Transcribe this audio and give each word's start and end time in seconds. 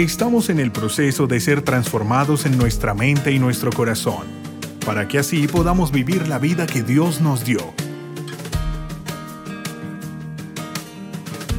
Estamos 0.00 0.48
en 0.48 0.60
el 0.60 0.72
proceso 0.72 1.26
de 1.26 1.40
ser 1.40 1.60
transformados 1.60 2.46
en 2.46 2.56
nuestra 2.56 2.94
mente 2.94 3.32
y 3.32 3.38
nuestro 3.38 3.70
corazón, 3.70 4.26
para 4.86 5.06
que 5.06 5.18
así 5.18 5.46
podamos 5.46 5.92
vivir 5.92 6.26
la 6.26 6.38
vida 6.38 6.66
que 6.66 6.82
Dios 6.82 7.20
nos 7.20 7.44
dio. 7.44 7.74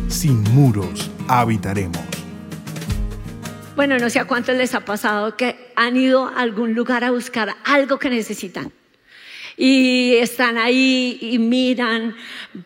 Sin 0.07 0.41
muros 0.55 1.11
habitaremos. 1.27 2.01
Bueno, 3.75 3.99
no 3.99 4.09
sé 4.09 4.17
a 4.17 4.25
cuántos 4.25 4.55
les 4.55 4.73
ha 4.73 4.85
pasado 4.85 5.37
que 5.37 5.71
han 5.75 5.95
ido 5.95 6.25
a 6.25 6.39
algún 6.39 6.73
lugar 6.73 7.03
a 7.03 7.11
buscar 7.11 7.55
algo 7.63 7.99
que 7.99 8.09
necesitan. 8.09 8.71
Y 9.55 10.15
están 10.15 10.57
ahí 10.57 11.19
y 11.21 11.37
miran, 11.37 12.15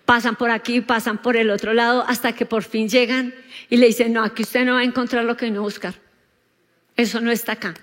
pasan 0.06 0.38
por 0.38 0.52
aquí, 0.52 0.80
pasan 0.80 1.18
por 1.18 1.36
el 1.36 1.50
otro 1.50 1.74
lado, 1.74 2.06
hasta 2.08 2.32
que 2.32 2.46
por 2.46 2.64
fin 2.64 2.88
llegan 2.88 3.34
y 3.70 3.78
le 3.78 3.88
dicen, 3.88 4.14
no, 4.14 4.24
aquí 4.24 4.44
usted 4.44 4.66
no 4.66 4.74
va 4.74 4.80
a 4.80 4.84
encontrar 4.84 5.24
lo 5.26 5.36
que 5.36 5.46
vino 5.46 5.62
a 5.62 5.64
buscar. 5.64 5.96
Eso 6.96 7.20
no 7.22 7.32
está 7.32 7.54
acá. 7.54 7.74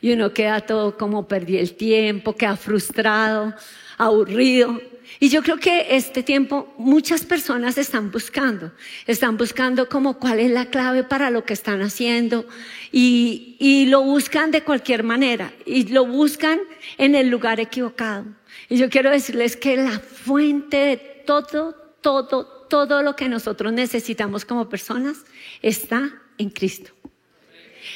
Y 0.00 0.12
uno 0.12 0.32
queda 0.32 0.60
todo 0.60 0.96
como 0.96 1.28
perdí 1.28 1.58
el 1.58 1.74
tiempo, 1.74 2.36
queda 2.36 2.56
frustrado, 2.56 3.54
aburrido. 3.98 4.80
Y 5.20 5.28
yo 5.28 5.42
creo 5.42 5.58
que 5.58 5.96
este 5.96 6.22
tiempo 6.22 6.74
muchas 6.76 7.24
personas 7.24 7.78
están 7.78 8.10
buscando, 8.10 8.72
están 9.06 9.36
buscando 9.36 9.88
como 9.88 10.18
cuál 10.18 10.40
es 10.40 10.50
la 10.50 10.66
clave 10.66 11.04
para 11.04 11.30
lo 11.30 11.44
que 11.44 11.54
están 11.54 11.80
haciendo 11.80 12.46
y, 12.92 13.56
y 13.58 13.86
lo 13.86 14.02
buscan 14.02 14.50
de 14.50 14.62
cualquier 14.62 15.04
manera 15.04 15.52
y 15.64 15.86
lo 15.86 16.04
buscan 16.04 16.60
en 16.98 17.14
el 17.14 17.28
lugar 17.28 17.60
equivocado. 17.60 18.26
Y 18.68 18.76
yo 18.76 18.90
quiero 18.90 19.10
decirles 19.10 19.56
que 19.56 19.76
la 19.76 20.00
fuente 20.00 20.76
de 20.76 20.96
todo, 20.96 21.74
todo, 22.00 22.55
todo 22.68 23.02
lo 23.02 23.16
que 23.16 23.28
nosotros 23.28 23.72
necesitamos 23.72 24.44
como 24.44 24.68
personas 24.68 25.24
está 25.62 26.10
en 26.38 26.50
Cristo. 26.50 26.92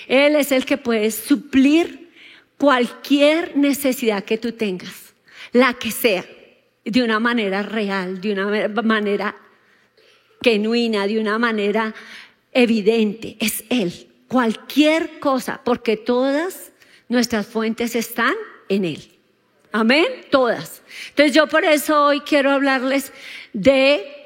Él 0.06 0.36
es 0.36 0.52
el 0.52 0.64
que 0.64 0.76
puede 0.76 1.10
suplir 1.10 2.10
cualquier 2.58 3.56
necesidad 3.56 4.24
que 4.24 4.38
tú 4.38 4.52
tengas, 4.52 5.14
la 5.52 5.74
que 5.74 5.90
sea, 5.90 6.24
de 6.84 7.02
una 7.02 7.20
manera 7.20 7.62
real, 7.62 8.20
de 8.20 8.32
una 8.32 8.68
manera 8.82 9.36
genuina, 10.42 11.06
de 11.06 11.20
una 11.20 11.38
manera 11.38 11.94
evidente. 12.52 13.36
Es 13.40 13.64
Él. 13.68 14.08
Cualquier 14.28 15.18
cosa, 15.18 15.60
porque 15.64 15.96
todas 15.96 16.72
nuestras 17.08 17.46
fuentes 17.46 17.94
están 17.94 18.34
en 18.68 18.84
Él. 18.84 19.10
Amén, 19.72 20.06
todas. 20.30 20.82
Entonces 21.10 21.34
yo 21.34 21.46
por 21.46 21.64
eso 21.64 22.06
hoy 22.06 22.20
quiero 22.20 22.50
hablarles 22.50 23.12
de 23.52 24.19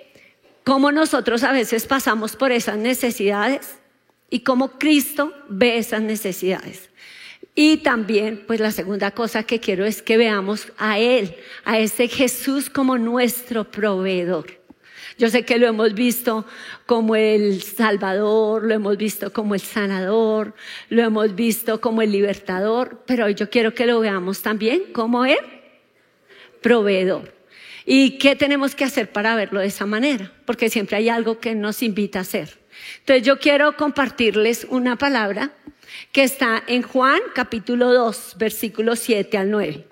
cómo 0.65 0.91
nosotros 0.91 1.45
a 1.45 1.53
veces 1.53 1.87
pasamos 1.87 2.37
por 2.37 2.51
esas 2.51 2.79
necesidades 2.79 3.79
y 4.31 4.41
cómo 4.41 4.79
Cristo 4.79 5.33
ve 5.49 5.79
esas 5.79 6.03
necesidades. 6.03 6.91
Y 7.55 7.79
también, 7.79 8.43
pues 8.47 8.59
la 8.59 8.73
segunda 8.73 9.13
cosa 9.13 9.45
que 9.45 9.61
quiero 9.61 9.85
es 9.85 10.03
que 10.03 10.17
veamos 10.17 10.73
a 10.77 10.99
Él, 10.99 11.37
a 11.65 11.79
ese 11.79 12.09
Jesús 12.09 12.69
como 12.69 12.99
nuestro 12.99 13.71
proveedor. 13.71 14.65
Yo 15.17 15.29
sé 15.29 15.45
que 15.45 15.59
lo 15.59 15.69
hemos 15.69 15.95
visto 15.95 16.45
como 16.87 17.15
el 17.15 17.63
Salvador, 17.63 18.65
lo 18.65 18.75
hemos 18.75 18.97
visto 18.97 19.33
como 19.33 19.55
el 19.55 19.61
sanador, 19.61 20.55
lo 20.89 21.03
hemos 21.05 21.37
visto 21.37 21.81
como 21.81 22.03
el 22.03 22.11
libertador, 22.11 23.05
pero 23.07 23.27
hoy 23.27 23.35
yo 23.35 23.49
quiero 23.49 23.75
que 23.75 23.87
lo 23.87 24.01
veamos 24.01 24.43
también 24.43 24.93
como 24.93 25.25
el 25.25 25.39
proveedor. 26.61 27.34
¿Y 27.87 28.19
qué 28.19 28.35
tenemos 28.35 28.75
que 28.75 28.85
hacer 28.85 29.13
para 29.13 29.35
verlo 29.35 29.61
de 29.61 29.67
esa 29.67 29.87
manera? 29.87 30.33
Porque 30.47 30.71
siempre 30.71 30.97
hay 30.97 31.09
algo 31.09 31.39
que 31.39 31.55
nos 31.55 31.83
invita 31.83 32.21
a 32.21 32.23
hacer. 32.23 32.59
Entonces 33.01 33.27
yo 33.27 33.39
quiero 33.39 33.77
compartirles 33.77 34.67
una 34.71 34.97
palabra 34.97 35.53
que 36.13 36.23
está 36.23 36.63
en 36.67 36.83
Juan 36.83 37.21
capítulo 37.35 37.93
2, 37.93 38.37
versículos 38.39 39.01
7 39.01 39.37
al 39.37 39.51
9. 39.51 39.87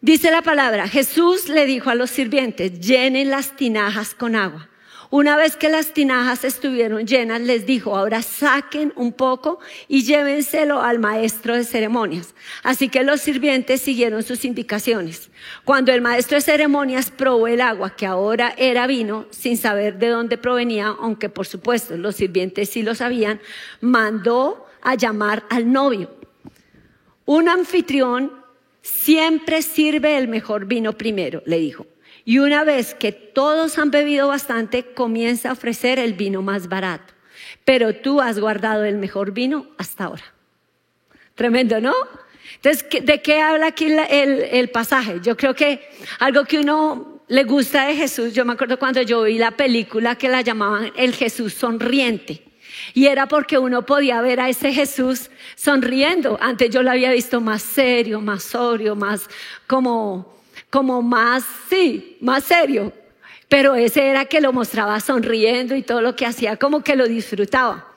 Dice 0.00 0.30
la 0.30 0.42
palabra, 0.42 0.88
Jesús 0.88 1.48
le 1.48 1.64
dijo 1.66 1.90
a 1.90 1.94
los 1.94 2.10
sirvientes, 2.10 2.80
llenen 2.80 3.30
las 3.30 3.56
tinajas 3.56 4.14
con 4.14 4.34
agua. 4.34 4.68
Una 5.12 5.36
vez 5.36 5.58
que 5.58 5.68
las 5.68 5.92
tinajas 5.92 6.42
estuvieron 6.42 7.06
llenas, 7.06 7.42
les 7.42 7.66
dijo, 7.66 7.94
ahora 7.94 8.22
saquen 8.22 8.94
un 8.96 9.12
poco 9.12 9.58
y 9.86 10.04
llévenselo 10.04 10.80
al 10.80 11.00
maestro 11.00 11.54
de 11.54 11.64
ceremonias. 11.64 12.34
Así 12.62 12.88
que 12.88 13.04
los 13.04 13.20
sirvientes 13.20 13.82
siguieron 13.82 14.22
sus 14.22 14.46
indicaciones. 14.46 15.28
Cuando 15.66 15.92
el 15.92 16.00
maestro 16.00 16.36
de 16.36 16.40
ceremonias 16.40 17.10
probó 17.10 17.46
el 17.46 17.60
agua, 17.60 17.94
que 17.94 18.06
ahora 18.06 18.54
era 18.56 18.86
vino, 18.86 19.26
sin 19.28 19.58
saber 19.58 19.98
de 19.98 20.08
dónde 20.08 20.38
provenía, 20.38 20.96
aunque 20.98 21.28
por 21.28 21.46
supuesto 21.46 21.94
los 21.98 22.16
sirvientes 22.16 22.70
sí 22.70 22.82
lo 22.82 22.94
sabían, 22.94 23.38
mandó 23.82 24.66
a 24.80 24.94
llamar 24.94 25.44
al 25.50 25.70
novio. 25.70 26.10
Un 27.26 27.50
anfitrión 27.50 28.32
siempre 28.80 29.60
sirve 29.60 30.16
el 30.16 30.28
mejor 30.28 30.64
vino 30.64 30.94
primero, 30.94 31.42
le 31.44 31.58
dijo. 31.58 31.91
Y 32.24 32.38
una 32.38 32.64
vez 32.64 32.94
que 32.94 33.12
todos 33.12 33.78
han 33.78 33.90
bebido 33.90 34.28
bastante, 34.28 34.92
comienza 34.94 35.50
a 35.50 35.52
ofrecer 35.52 35.98
el 35.98 36.14
vino 36.14 36.42
más 36.42 36.68
barato. 36.68 37.12
Pero 37.64 37.94
tú 37.94 38.20
has 38.20 38.38
guardado 38.38 38.84
el 38.84 38.96
mejor 38.96 39.32
vino 39.32 39.66
hasta 39.78 40.04
ahora. 40.04 40.24
Tremendo, 41.34 41.80
¿no? 41.80 41.94
Entonces, 42.56 42.86
¿de 43.04 43.22
qué 43.22 43.40
habla 43.40 43.68
aquí 43.68 43.86
el, 43.86 44.70
pasaje? 44.70 45.20
Yo 45.22 45.36
creo 45.36 45.54
que 45.54 45.88
algo 46.18 46.44
que 46.44 46.58
uno 46.58 47.22
le 47.28 47.44
gusta 47.44 47.86
de 47.86 47.96
Jesús, 47.96 48.34
yo 48.34 48.44
me 48.44 48.52
acuerdo 48.52 48.78
cuando 48.78 49.02
yo 49.02 49.22
vi 49.22 49.38
la 49.38 49.52
película 49.52 50.16
que 50.16 50.28
la 50.28 50.42
llamaban 50.42 50.92
El 50.96 51.14
Jesús 51.14 51.54
sonriente. 51.54 52.44
Y 52.94 53.06
era 53.06 53.26
porque 53.26 53.58
uno 53.58 53.84
podía 53.84 54.20
ver 54.20 54.40
a 54.40 54.48
ese 54.48 54.72
Jesús 54.72 55.30
sonriendo. 55.54 56.38
Antes 56.40 56.70
yo 56.70 56.82
lo 56.82 56.90
había 56.90 57.10
visto 57.12 57.40
más 57.40 57.62
serio, 57.62 58.20
más 58.20 58.42
sobrio, 58.44 58.94
más 58.94 59.28
como 59.66 60.41
como 60.72 61.02
más, 61.02 61.44
sí, 61.68 62.16
más 62.22 62.44
serio. 62.44 62.94
Pero 63.46 63.74
ese 63.74 64.08
era 64.08 64.24
que 64.24 64.40
lo 64.40 64.54
mostraba 64.54 64.98
sonriendo 65.00 65.76
y 65.76 65.82
todo 65.82 66.00
lo 66.00 66.16
que 66.16 66.24
hacía, 66.24 66.56
como 66.56 66.82
que 66.82 66.96
lo 66.96 67.06
disfrutaba. 67.06 67.92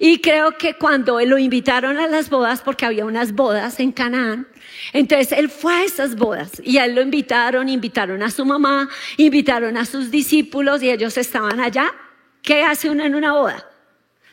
Y 0.00 0.18
creo 0.18 0.58
que 0.58 0.74
cuando 0.74 1.20
lo 1.20 1.38
invitaron 1.38 1.96
a 1.96 2.08
las 2.08 2.28
bodas, 2.28 2.60
porque 2.60 2.84
había 2.84 3.04
unas 3.04 3.32
bodas 3.32 3.78
en 3.78 3.92
Canaán, 3.92 4.48
entonces 4.92 5.30
él 5.30 5.48
fue 5.48 5.74
a 5.74 5.84
esas 5.84 6.16
bodas 6.16 6.60
y 6.64 6.78
a 6.78 6.86
él 6.86 6.96
lo 6.96 7.02
invitaron, 7.02 7.68
invitaron 7.68 8.20
a 8.24 8.30
su 8.30 8.44
mamá, 8.44 8.88
invitaron 9.16 9.76
a 9.76 9.84
sus 9.84 10.10
discípulos 10.10 10.82
y 10.82 10.90
ellos 10.90 11.16
estaban 11.16 11.60
allá. 11.60 11.94
¿Qué 12.42 12.64
hace 12.64 12.90
uno 12.90 13.04
en 13.04 13.14
una 13.14 13.32
boda? 13.32 13.67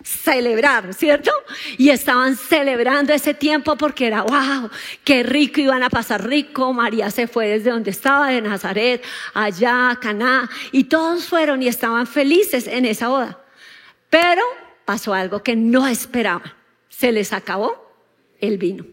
Celebrar, 0.06 0.94
¿cierto? 0.94 1.32
Y 1.80 1.90
estaban 1.90 2.36
celebrando 2.36 3.12
ese 3.12 3.34
tiempo 3.34 3.76
porque 3.76 4.06
era, 4.06 4.22
wow, 4.22 4.70
qué 5.04 5.24
rico, 5.24 5.60
iban 5.60 5.82
a 5.82 5.90
pasar 5.90 6.28
rico. 6.28 6.72
María 6.74 7.10
se 7.10 7.28
fue 7.28 7.48
desde 7.48 7.72
donde 7.72 7.90
estaba, 7.90 8.30
de 8.30 8.40
Nazaret, 8.42 9.04
allá, 9.34 9.90
a 9.90 10.00
Caná, 10.00 10.48
y 10.72 10.84
todos 10.84 11.26
fueron 11.26 11.64
y 11.64 11.68
estaban 11.68 12.06
felices 12.06 12.68
en 12.68 12.86
esa 12.86 13.08
boda. 13.08 13.40
Pero 14.12 14.44
pasó 14.86 15.14
algo 15.14 15.42
que 15.42 15.56
no 15.56 15.88
esperaban. 15.88 16.54
Se 16.88 17.12
les 17.12 17.34
acabó 17.34 17.92
el 18.40 18.60
vino. 18.60 18.86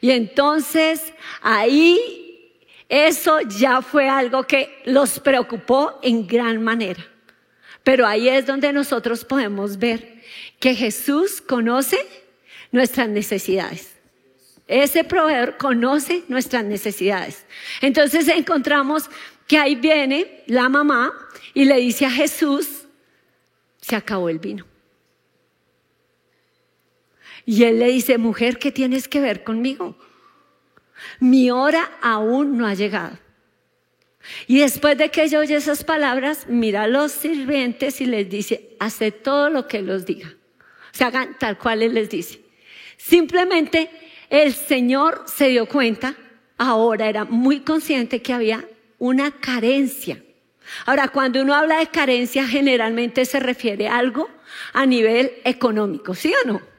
Y 0.00 0.12
entonces 0.12 1.12
ahí 1.42 2.54
eso 2.88 3.40
ya 3.40 3.82
fue 3.82 4.08
algo 4.08 4.44
que 4.44 4.80
los 4.84 5.18
preocupó 5.18 5.98
en 6.02 6.26
gran 6.26 6.62
manera. 6.62 7.09
Pero 7.82 8.06
ahí 8.06 8.28
es 8.28 8.46
donde 8.46 8.72
nosotros 8.72 9.24
podemos 9.24 9.78
ver 9.78 10.22
que 10.58 10.74
Jesús 10.74 11.40
conoce 11.40 11.98
nuestras 12.72 13.08
necesidades. 13.08 13.90
Ese 14.68 15.02
proveedor 15.02 15.56
conoce 15.56 16.22
nuestras 16.28 16.64
necesidades. 16.64 17.44
Entonces 17.80 18.28
encontramos 18.28 19.10
que 19.48 19.58
ahí 19.58 19.74
viene 19.74 20.44
la 20.46 20.68
mamá 20.68 21.12
y 21.54 21.64
le 21.64 21.76
dice 21.78 22.06
a 22.06 22.10
Jesús, 22.10 22.84
se 23.80 23.96
acabó 23.96 24.28
el 24.28 24.38
vino. 24.38 24.64
Y 27.44 27.64
él 27.64 27.80
le 27.80 27.88
dice, 27.88 28.16
mujer, 28.18 28.58
¿qué 28.58 28.70
tienes 28.70 29.08
que 29.08 29.20
ver 29.20 29.42
conmigo? 29.42 29.96
Mi 31.18 31.50
hora 31.50 31.90
aún 32.00 32.56
no 32.56 32.66
ha 32.66 32.74
llegado. 32.74 33.18
Y 34.46 34.60
después 34.60 34.98
de 34.98 35.10
que 35.10 35.22
ella 35.22 35.38
oye 35.38 35.56
esas 35.56 35.84
palabras, 35.84 36.46
mira 36.48 36.82
a 36.82 36.88
los 36.88 37.12
sirvientes 37.12 38.00
y 38.00 38.06
les 38.06 38.28
dice, 38.28 38.76
hace 38.78 39.12
todo 39.12 39.50
lo 39.50 39.66
que 39.66 39.82
los 39.82 40.04
diga 40.04 40.34
se 40.92 41.04
hagan 41.04 41.36
tal 41.38 41.58
cual 41.58 41.82
Él 41.82 41.94
les 41.94 42.10
dice. 42.10 42.40
Simplemente 42.96 43.90
el 44.28 44.52
Señor 44.52 45.24
se 45.26 45.48
dio 45.48 45.66
cuenta, 45.66 46.14
ahora 46.58 47.08
era 47.08 47.24
muy 47.24 47.60
consciente 47.60 48.22
que 48.22 48.32
había 48.32 48.64
una 48.98 49.30
carencia. 49.30 50.22
Ahora, 50.86 51.08
cuando 51.08 51.42
uno 51.42 51.54
habla 51.54 51.78
de 51.78 51.88
carencia, 51.88 52.46
generalmente 52.46 53.24
se 53.24 53.40
refiere 53.40 53.88
a 53.88 53.98
algo 53.98 54.28
a 54.72 54.86
nivel 54.86 55.32
económico, 55.44 56.14
¿sí 56.14 56.32
o 56.44 56.46
no? 56.46 56.69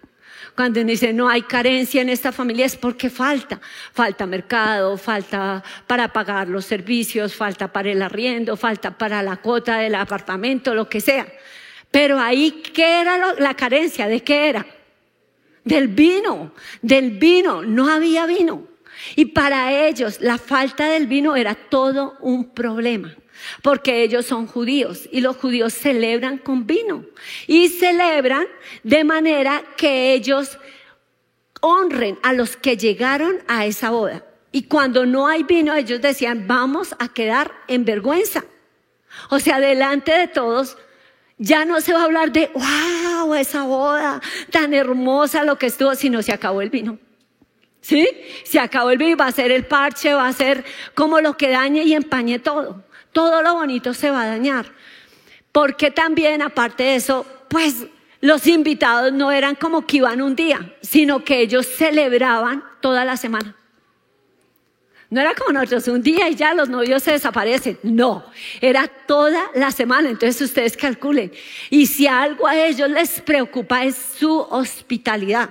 Cuando 0.55 0.83
dice 0.83 1.13
no 1.13 1.29
hay 1.29 1.43
carencia 1.43 2.01
en 2.01 2.09
esta 2.09 2.31
familia 2.31 2.65
es 2.65 2.75
porque 2.75 3.09
falta. 3.09 3.59
Falta 3.93 4.25
mercado, 4.25 4.97
falta 4.97 5.63
para 5.87 6.11
pagar 6.11 6.47
los 6.47 6.65
servicios, 6.65 7.33
falta 7.35 7.71
para 7.71 7.91
el 7.91 8.01
arriendo, 8.01 8.57
falta 8.57 8.97
para 8.97 9.23
la 9.23 9.37
cuota 9.37 9.77
del 9.77 9.95
apartamento, 9.95 10.73
lo 10.75 10.89
que 10.89 11.01
sea. 11.01 11.27
Pero 11.89 12.19
ahí, 12.19 12.61
¿qué 12.73 13.01
era 13.01 13.17
lo- 13.17 13.39
la 13.39 13.53
carencia? 13.55 14.07
¿De 14.07 14.21
qué 14.23 14.49
era? 14.49 14.65
Del 15.63 15.87
vino, 15.89 16.53
del 16.81 17.11
vino. 17.11 17.61
No 17.63 17.89
había 17.89 18.25
vino. 18.25 18.67
Y 19.15 19.25
para 19.25 19.87
ellos 19.87 20.19
la 20.21 20.37
falta 20.37 20.87
del 20.89 21.07
vino 21.07 21.35
era 21.35 21.55
todo 21.55 22.17
un 22.19 22.49
problema. 22.49 23.13
Porque 23.61 24.03
ellos 24.03 24.25
son 24.25 24.47
judíos 24.47 25.07
y 25.11 25.21
los 25.21 25.37
judíos 25.37 25.73
celebran 25.73 26.37
con 26.37 26.67
vino. 26.67 27.05
Y 27.47 27.69
celebran 27.69 28.45
de 28.83 29.03
manera 29.03 29.63
que 29.77 30.13
ellos 30.13 30.57
honren 31.61 32.19
a 32.23 32.33
los 32.33 32.57
que 32.57 32.77
llegaron 32.77 33.37
a 33.47 33.65
esa 33.65 33.91
boda. 33.91 34.25
Y 34.51 34.63
cuando 34.63 35.05
no 35.05 35.27
hay 35.27 35.43
vino, 35.43 35.73
ellos 35.73 36.01
decían, 36.01 36.45
vamos 36.47 36.93
a 36.99 37.07
quedar 37.07 37.51
en 37.67 37.85
vergüenza. 37.85 38.43
O 39.29 39.39
sea, 39.39 39.59
delante 39.59 40.11
de 40.11 40.27
todos, 40.27 40.77
ya 41.37 41.65
no 41.65 41.79
se 41.81 41.93
va 41.93 42.01
a 42.01 42.05
hablar 42.05 42.31
de, 42.31 42.51
wow, 42.53 43.33
esa 43.35 43.63
boda 43.63 44.21
tan 44.51 44.73
hermosa, 44.73 45.43
lo 45.43 45.57
que 45.57 45.67
estuvo, 45.67 45.95
sino 45.95 46.21
se 46.21 46.33
acabó 46.33 46.61
el 46.61 46.69
vino. 46.69 46.99
¿Sí? 47.79 48.07
Se 48.43 48.59
acabó 48.59 48.91
el 48.91 48.97
vino, 48.97 49.17
va 49.17 49.27
a 49.27 49.31
ser 49.31 49.51
el 49.51 49.65
parche, 49.65 50.13
va 50.13 50.27
a 50.27 50.33
ser 50.33 50.63
como 50.93 51.19
lo 51.19 51.35
que 51.37 51.49
dañe 51.49 51.83
y 51.83 51.93
empañe 51.93 52.37
todo. 52.39 52.83
Todo 53.11 53.41
lo 53.41 53.55
bonito 53.55 53.93
se 53.93 54.11
va 54.11 54.23
a 54.23 54.27
dañar. 54.27 54.65
Porque 55.51 55.91
también, 55.91 56.41
aparte 56.41 56.83
de 56.83 56.95
eso, 56.95 57.25
pues 57.49 57.85
los 58.21 58.47
invitados 58.47 59.11
no 59.11 59.31
eran 59.31 59.55
como 59.55 59.85
que 59.85 59.97
iban 59.97 60.21
un 60.21 60.35
día, 60.35 60.75
sino 60.81 61.23
que 61.23 61.41
ellos 61.41 61.65
celebraban 61.65 62.63
toda 62.79 63.03
la 63.03 63.17
semana. 63.17 63.55
No 65.09 65.19
era 65.19 65.35
como 65.35 65.51
nosotros, 65.51 65.89
un 65.89 66.01
día 66.01 66.29
y 66.29 66.35
ya 66.35 66.53
los 66.53 66.69
novios 66.69 67.03
se 67.03 67.11
desaparecen. 67.11 67.77
No, 67.83 68.23
era 68.61 68.87
toda 68.87 69.41
la 69.53 69.71
semana. 69.71 70.09
Entonces 70.09 70.41
ustedes 70.41 70.77
calculen. 70.77 71.33
Y 71.69 71.87
si 71.87 72.07
algo 72.07 72.47
a 72.47 72.55
ellos 72.55 72.89
les 72.89 73.19
preocupa 73.19 73.83
es 73.83 73.97
su 74.17 74.39
hospitalidad. 74.39 75.49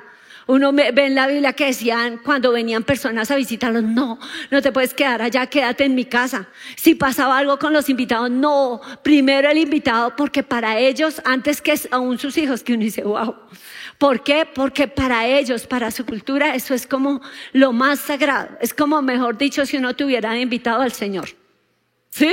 Uno 0.51 0.73
ve 0.73 0.93
en 0.97 1.15
la 1.15 1.29
Biblia 1.29 1.53
que 1.53 1.67
decían 1.67 2.19
cuando 2.25 2.51
venían 2.51 2.83
personas 2.83 3.31
a 3.31 3.37
visitarlos, 3.37 3.85
no, 3.85 4.19
no 4.51 4.61
te 4.61 4.73
puedes 4.73 4.95
quedar 4.95 5.23
allá, 5.23 5.47
quédate 5.47 5.85
en 5.85 5.95
mi 5.95 6.07
casa. 6.07 6.49
Si 6.75 6.97
pasaba 6.97 7.39
algo 7.39 7.57
con 7.57 7.73
los 7.73 7.89
invitados, 7.89 8.33
no, 8.33 8.81
primero 9.05 9.49
el 9.49 9.59
invitado, 9.59 10.17
porque 10.17 10.43
para 10.43 10.77
ellos, 10.77 11.23
antes 11.25 11.63
que 11.63 11.79
aún 11.93 12.19
sus 12.19 12.37
hijos, 12.37 12.65
que 12.65 12.73
uno 12.73 12.83
dice, 12.83 13.05
wow. 13.05 13.37
¿Por 13.97 14.25
qué? 14.25 14.45
Porque 14.45 14.89
para 14.89 15.25
ellos, 15.25 15.69
para 15.69 15.93
su 15.93 16.05
cultura, 16.05 16.57
eso 16.57 16.75
es 16.75 16.85
como 16.85 17.21
lo 17.53 17.73
más 17.73 18.01
sagrado. 18.01 18.49
Es 18.61 18.75
como, 18.75 19.01
mejor 19.03 19.39
dicho, 19.39 19.65
si 19.67 19.77
uno 19.77 19.95
tuviera 19.95 20.37
invitado 20.37 20.83
al 20.83 20.91
Señor. 20.91 21.29
¿Sí? 22.09 22.33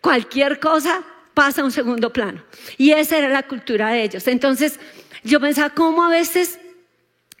Cualquier 0.00 0.60
cosa 0.60 1.02
pasa 1.34 1.62
a 1.62 1.64
un 1.64 1.72
segundo 1.72 2.12
plano. 2.12 2.44
Y 2.78 2.92
esa 2.92 3.18
era 3.18 3.28
la 3.28 3.42
cultura 3.42 3.88
de 3.88 4.04
ellos. 4.04 4.28
Entonces, 4.28 4.78
yo 5.24 5.40
pensaba, 5.40 5.70
¿cómo 5.70 6.04
a 6.04 6.08
veces 6.08 6.60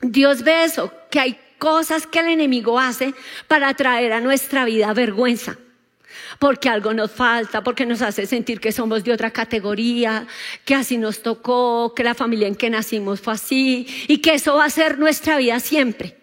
Dios 0.02 0.42
ve 0.42 0.64
eso? 0.64 0.92
Que 1.10 1.20
hay 1.20 1.40
cosas 1.58 2.06
que 2.06 2.18
el 2.18 2.28
enemigo 2.28 2.78
hace 2.78 3.14
para 3.48 3.72
traer 3.74 4.12
a 4.12 4.20
nuestra 4.20 4.64
vida 4.64 4.92
vergüenza 4.92 5.56
porque 6.38 6.68
algo 6.68 6.92
nos 6.92 7.10
falta, 7.12 7.62
porque 7.62 7.86
nos 7.86 8.02
hace 8.02 8.26
sentir 8.26 8.60
que 8.60 8.72
somos 8.72 9.04
de 9.04 9.12
otra 9.12 9.30
categoría, 9.30 10.26
que 10.64 10.74
así 10.74 10.98
nos 10.98 11.22
tocó, 11.22 11.94
que 11.94 12.04
la 12.04 12.14
familia 12.14 12.48
en 12.48 12.56
que 12.56 12.70
nacimos 12.70 13.20
fue 13.20 13.34
así 13.34 13.86
y 14.08 14.18
que 14.18 14.34
eso 14.34 14.56
va 14.56 14.64
a 14.64 14.70
ser 14.70 14.98
nuestra 14.98 15.36
vida 15.36 15.60
siempre. 15.60 16.16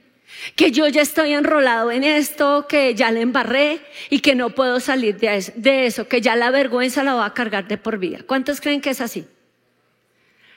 Que 0.55 0.71
yo 0.71 0.87
ya 0.87 1.01
estoy 1.01 1.33
enrolado 1.33 1.91
en 1.91 2.03
esto, 2.03 2.65
que 2.67 2.95
ya 2.95 3.11
le 3.11 3.21
embarré 3.21 3.81
y 4.09 4.19
que 4.19 4.35
no 4.35 4.51
puedo 4.51 4.79
salir 4.79 5.17
de 5.17 5.35
eso, 5.35 5.51
de 5.55 5.85
eso, 5.85 6.07
que 6.07 6.21
ya 6.21 6.35
la 6.35 6.49
vergüenza 6.49 7.03
la 7.03 7.13
va 7.13 7.25
a 7.25 7.33
cargar 7.33 7.67
de 7.67 7.77
por 7.77 7.97
vida. 7.97 8.19
¿Cuántos 8.25 8.61
creen 8.61 8.79
que 8.79 8.91
es 8.91 9.01
así? 9.01 9.25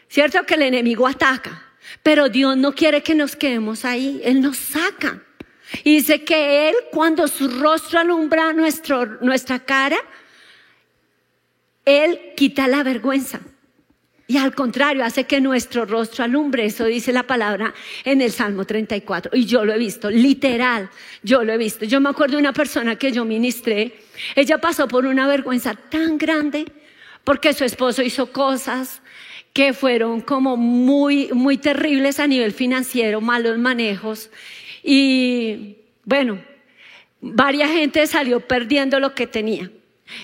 ¿Cierto 0.08 0.44
que 0.44 0.54
el 0.54 0.62
enemigo 0.62 1.06
ataca? 1.06 1.71
Pero 2.02 2.28
Dios 2.28 2.56
no 2.56 2.74
quiere 2.74 3.02
que 3.02 3.14
nos 3.14 3.36
quedemos 3.36 3.84
ahí, 3.84 4.20
Él 4.24 4.40
nos 4.40 4.56
saca. 4.56 5.22
Y 5.84 5.96
dice 5.96 6.24
que 6.24 6.68
Él, 6.68 6.74
cuando 6.90 7.28
su 7.28 7.48
rostro 7.48 7.98
alumbra 7.98 8.52
nuestro, 8.52 9.06
nuestra 9.20 9.60
cara, 9.60 9.98
Él 11.84 12.20
quita 12.36 12.68
la 12.68 12.82
vergüenza. 12.82 13.40
Y 14.32 14.38
al 14.38 14.54
contrario, 14.54 15.04
hace 15.04 15.24
que 15.24 15.42
nuestro 15.42 15.84
rostro 15.84 16.24
alumbre. 16.24 16.64
Eso 16.64 16.86
dice 16.86 17.12
la 17.12 17.24
palabra 17.24 17.74
en 18.04 18.22
el 18.22 18.32
Salmo 18.32 18.64
34. 18.64 19.32
Y 19.34 19.44
yo 19.44 19.64
lo 19.64 19.74
he 19.74 19.78
visto, 19.78 20.10
literal, 20.10 20.88
yo 21.22 21.44
lo 21.44 21.52
he 21.52 21.58
visto. 21.58 21.84
Yo 21.84 22.00
me 22.00 22.08
acuerdo 22.08 22.36
de 22.36 22.40
una 22.40 22.54
persona 22.54 22.96
que 22.96 23.12
yo 23.12 23.26
ministré. 23.26 24.00
Ella 24.34 24.58
pasó 24.58 24.88
por 24.88 25.04
una 25.04 25.26
vergüenza 25.26 25.74
tan 25.74 26.16
grande 26.16 26.64
porque 27.24 27.52
su 27.52 27.64
esposo 27.64 28.02
hizo 28.02 28.32
cosas 28.32 29.02
que 29.52 29.72
fueron 29.72 30.20
como 30.20 30.56
muy, 30.56 31.28
muy 31.32 31.58
terribles 31.58 32.18
a 32.20 32.26
nivel 32.26 32.52
financiero, 32.52 33.20
malos 33.20 33.58
manejos. 33.58 34.30
Y 34.82 35.76
bueno, 36.04 36.42
varias 37.20 37.70
gente 37.70 38.06
salió 38.06 38.40
perdiendo 38.40 38.98
lo 38.98 39.14
que 39.14 39.26
tenía. 39.26 39.70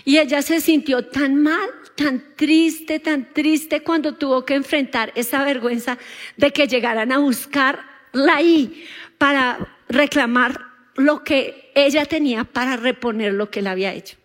Y 0.04 0.18
ella 0.18 0.42
se 0.42 0.60
sintió 0.60 1.06
tan 1.06 1.42
mal, 1.42 1.68
tan 1.94 2.34
triste, 2.36 3.00
tan 3.00 3.32
triste 3.32 3.82
cuando 3.82 4.14
tuvo 4.14 4.44
que 4.44 4.54
enfrentar 4.54 5.12
esa 5.14 5.44
vergüenza 5.44 5.98
de 6.36 6.52
que 6.52 6.66
llegaran 6.66 7.12
a 7.12 7.18
buscarla 7.18 8.34
ahí 8.34 8.84
para 9.18 9.76
reclamar 9.88 10.60
lo 10.96 11.22
que 11.22 11.70
ella 11.74 12.04
tenía 12.06 12.44
para 12.44 12.76
reponer 12.76 13.32
lo 13.32 13.50
que 13.50 13.60
él 13.60 13.68
había 13.68 13.94
hecho. 13.94 14.16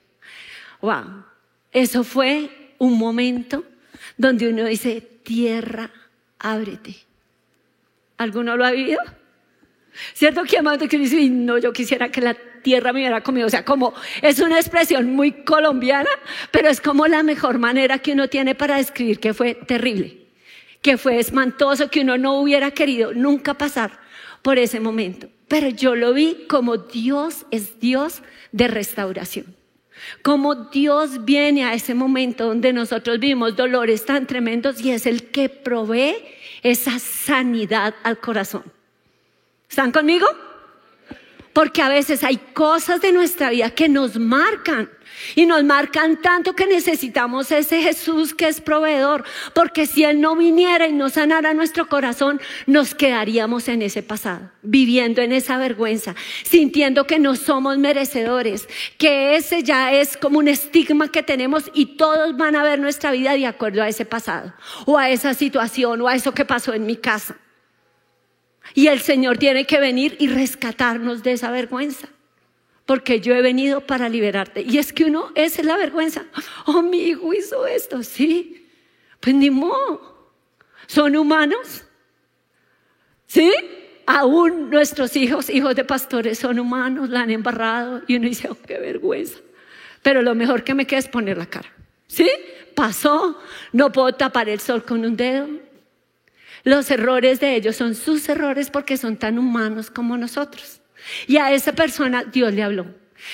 Wow, 0.81 1.23
eso 1.71 2.03
fue 2.03 2.75
un 2.79 2.97
momento 2.97 3.63
donde 4.17 4.49
uno 4.49 4.65
dice, 4.65 5.01
tierra, 5.23 5.91
ábrete. 6.39 6.95
¿Alguno 8.17 8.55
lo 8.57 8.65
ha 8.65 8.71
vivido? 8.71 9.01
¿Cierto 10.13 10.43
que 10.43 10.57
amante 10.57 10.87
que 10.87 10.97
dice, 10.97 11.29
no, 11.29 11.57
yo 11.57 11.71
quisiera 11.71 12.09
que 12.09 12.21
la 12.21 12.33
tierra 12.33 12.93
me 12.93 12.99
hubiera 12.99 13.21
comido? 13.21 13.47
O 13.47 13.49
sea, 13.49 13.63
como 13.65 13.93
es 14.21 14.39
una 14.39 14.59
expresión 14.59 15.15
muy 15.15 15.43
colombiana, 15.43 16.09
pero 16.51 16.69
es 16.69 16.81
como 16.81 17.07
la 17.07 17.23
mejor 17.23 17.59
manera 17.59 17.99
que 17.99 18.13
uno 18.13 18.27
tiene 18.27 18.55
para 18.55 18.77
describir 18.77 19.19
que 19.19 19.33
fue 19.33 19.55
terrible, 19.55 20.17
que 20.81 20.97
fue 20.97 21.19
espantoso, 21.19 21.89
que 21.89 22.01
uno 22.01 22.17
no 22.17 22.39
hubiera 22.39 22.71
querido 22.71 23.13
nunca 23.13 23.53
pasar 23.53 23.99
por 24.41 24.57
ese 24.57 24.79
momento. 24.79 25.29
Pero 25.47 25.69
yo 25.69 25.95
lo 25.95 26.13
vi 26.13 26.45
como 26.47 26.77
Dios 26.77 27.45
es 27.51 27.79
Dios 27.79 28.23
de 28.51 28.67
restauración. 28.67 29.62
Como 30.21 30.55
Dios 30.55 31.25
viene 31.25 31.65
a 31.65 31.73
ese 31.73 31.93
momento 31.93 32.47
donde 32.47 32.73
nosotros 32.73 33.19
vivimos 33.19 33.55
dolores 33.55 34.05
tan 34.05 34.27
tremendos 34.27 34.81
y 34.81 34.91
es 34.91 35.05
el 35.05 35.29
que 35.31 35.49
provee 35.49 36.15
esa 36.61 36.99
sanidad 36.99 37.95
al 38.03 38.19
corazón. 38.19 38.63
¿Están 39.69 39.91
conmigo? 39.91 40.27
Porque 41.53 41.81
a 41.81 41.89
veces 41.89 42.23
hay 42.23 42.37
cosas 42.37 42.99
de 43.01 43.11
nuestra 43.11 43.51
vida 43.51 43.69
que 43.69 43.87
nos 43.87 44.17
marcan 44.17 44.89
y 45.35 45.45
nos 45.45 45.63
marcan 45.63 46.21
tanto 46.21 46.55
que 46.55 46.67
necesitamos 46.67 47.51
ese 47.51 47.81
Jesús 47.81 48.33
que 48.33 48.47
es 48.47 48.61
proveedor. 48.61 49.23
Porque 49.53 49.85
si 49.85 50.03
Él 50.03 50.21
no 50.21 50.35
viniera 50.35 50.87
y 50.87 50.93
no 50.93 51.09
sanara 51.09 51.53
nuestro 51.53 51.87
corazón, 51.87 52.41
nos 52.65 52.95
quedaríamos 52.95 53.67
en 53.67 53.81
ese 53.81 54.03
pasado, 54.03 54.51
viviendo 54.61 55.21
en 55.21 55.31
esa 55.31 55.57
vergüenza, 55.57 56.15
sintiendo 56.43 57.05
que 57.05 57.19
no 57.19 57.35
somos 57.35 57.77
merecedores, 57.77 58.67
que 58.97 59.35
ese 59.35 59.63
ya 59.63 59.93
es 59.93 60.17
como 60.17 60.39
un 60.39 60.47
estigma 60.47 61.11
que 61.11 61.23
tenemos 61.23 61.71
y 61.73 61.97
todos 61.97 62.35
van 62.37 62.55
a 62.55 62.63
ver 62.63 62.79
nuestra 62.79 63.11
vida 63.11 63.33
de 63.33 63.45
acuerdo 63.45 63.81
a 63.83 63.89
ese 63.89 64.05
pasado, 64.05 64.53
o 64.85 64.97
a 64.97 65.09
esa 65.09 65.33
situación, 65.33 66.01
o 66.01 66.07
a 66.07 66.15
eso 66.15 66.33
que 66.33 66.45
pasó 66.45 66.73
en 66.73 66.85
mi 66.85 66.95
casa. 66.95 67.35
Y 68.73 68.87
el 68.87 68.99
Señor 68.99 69.37
tiene 69.37 69.65
que 69.65 69.79
venir 69.79 70.15
y 70.19 70.27
rescatarnos 70.27 71.23
de 71.23 71.33
esa 71.33 71.51
vergüenza. 71.51 72.07
Porque 72.85 73.21
yo 73.21 73.35
he 73.35 73.41
venido 73.41 73.81
para 73.81 74.09
liberarte. 74.09 74.61
Y 74.61 74.77
es 74.77 74.91
que 74.91 75.05
uno, 75.05 75.31
esa 75.35 75.61
es 75.61 75.67
la 75.67 75.77
vergüenza. 75.77 76.25
Oh, 76.65 76.81
mi 76.81 77.03
hijo 77.03 77.33
hizo 77.33 77.65
esto, 77.67 78.03
sí. 78.03 78.67
Pues 79.19 79.35
ni 79.35 79.49
modo. 79.49 80.31
Son 80.87 81.15
humanos. 81.15 81.85
¿Sí? 83.25 83.51
Aún 84.05 84.69
nuestros 84.69 85.15
hijos, 85.15 85.49
hijos 85.49 85.75
de 85.75 85.85
pastores, 85.85 86.37
son 86.39 86.59
humanos, 86.59 87.09
la 87.09 87.21
han 87.21 87.29
embarrado. 87.29 88.01
Y 88.07 88.17
uno 88.17 88.27
dice, 88.27 88.49
oh, 88.49 88.57
qué 88.67 88.77
vergüenza. 88.79 89.39
Pero 90.01 90.21
lo 90.21 90.35
mejor 90.35 90.63
que 90.63 90.73
me 90.73 90.85
queda 90.85 90.99
es 90.99 91.07
poner 91.07 91.37
la 91.37 91.45
cara. 91.45 91.71
¿Sí? 92.07 92.29
Pasó. 92.75 93.39
No 93.71 93.91
puedo 93.91 94.11
tapar 94.13 94.49
el 94.49 94.59
sol 94.59 94.83
con 94.83 95.05
un 95.05 95.15
dedo. 95.15 95.47
Los 96.63 96.89
errores 96.91 97.39
de 97.39 97.55
ellos 97.55 97.75
son 97.75 97.95
sus 97.95 98.27
errores 98.29 98.69
porque 98.69 98.97
son 98.97 99.17
tan 99.17 99.37
humanos 99.37 99.89
como 99.89 100.17
nosotros. 100.17 100.81
Y 101.27 101.37
a 101.37 101.51
esa 101.51 101.73
persona 101.73 102.23
Dios 102.23 102.53
le 102.53 102.63
habló. 102.63 102.85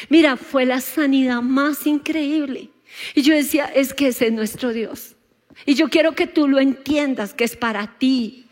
Mira, 0.09 0.37
fue 0.37 0.65
la 0.65 0.81
sanidad 0.81 1.41
más 1.41 1.85
increíble. 1.85 2.69
Y 3.13 3.21
yo 3.21 3.35
decía, 3.35 3.65
es 3.65 3.93
que 3.93 4.07
ese 4.07 4.27
es 4.27 4.33
nuestro 4.33 4.73
Dios. 4.73 5.15
Y 5.65 5.75
yo 5.75 5.89
quiero 5.89 6.13
que 6.13 6.27
tú 6.27 6.47
lo 6.47 6.59
entiendas, 6.59 7.33
que 7.33 7.43
es 7.43 7.55
para 7.55 7.97
ti, 7.97 8.47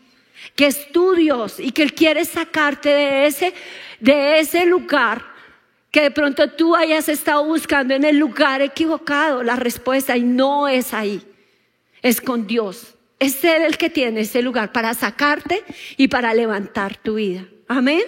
que 0.54 0.66
es 0.66 0.92
tu 0.92 1.14
Dios 1.14 1.58
y 1.58 1.72
que 1.72 1.82
Él 1.82 1.94
quiere 1.94 2.24
sacarte 2.24 2.90
de 2.90 3.26
ese, 3.26 3.54
de 4.00 4.38
ese 4.38 4.66
lugar 4.66 5.24
que 5.90 6.02
de 6.02 6.10
pronto 6.10 6.50
tú 6.50 6.76
hayas 6.76 7.08
estado 7.08 7.44
buscando 7.44 7.94
en 7.94 8.04
el 8.04 8.18
lugar 8.18 8.60
equivocado 8.60 9.42
la 9.42 9.56
respuesta 9.56 10.16
y 10.16 10.22
no 10.22 10.68
es 10.68 10.92
ahí. 10.92 11.22
es 12.02 12.20
con 12.20 12.46
Dios. 12.46 12.94
Es 13.18 13.44
Él 13.44 13.62
el 13.62 13.76
que 13.76 13.90
tiene 13.90 14.20
ese 14.20 14.42
lugar 14.42 14.72
para 14.72 14.94
sacarte 14.94 15.64
y 15.96 16.08
para 16.08 16.34
levantar 16.34 16.96
tu 16.96 17.16
vida. 17.16 17.46
Amén. 17.66 18.02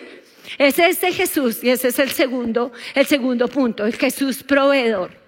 Es 0.58 0.78
ese 0.78 1.12
Jesús 1.12 1.62
y 1.62 1.70
ese 1.70 1.88
es 1.88 1.98
el 1.98 2.10
segundo, 2.10 2.72
el 2.94 3.06
segundo 3.06 3.48
punto, 3.48 3.84
el 3.84 3.94
Jesús 3.94 4.42
proveedor. 4.42 5.19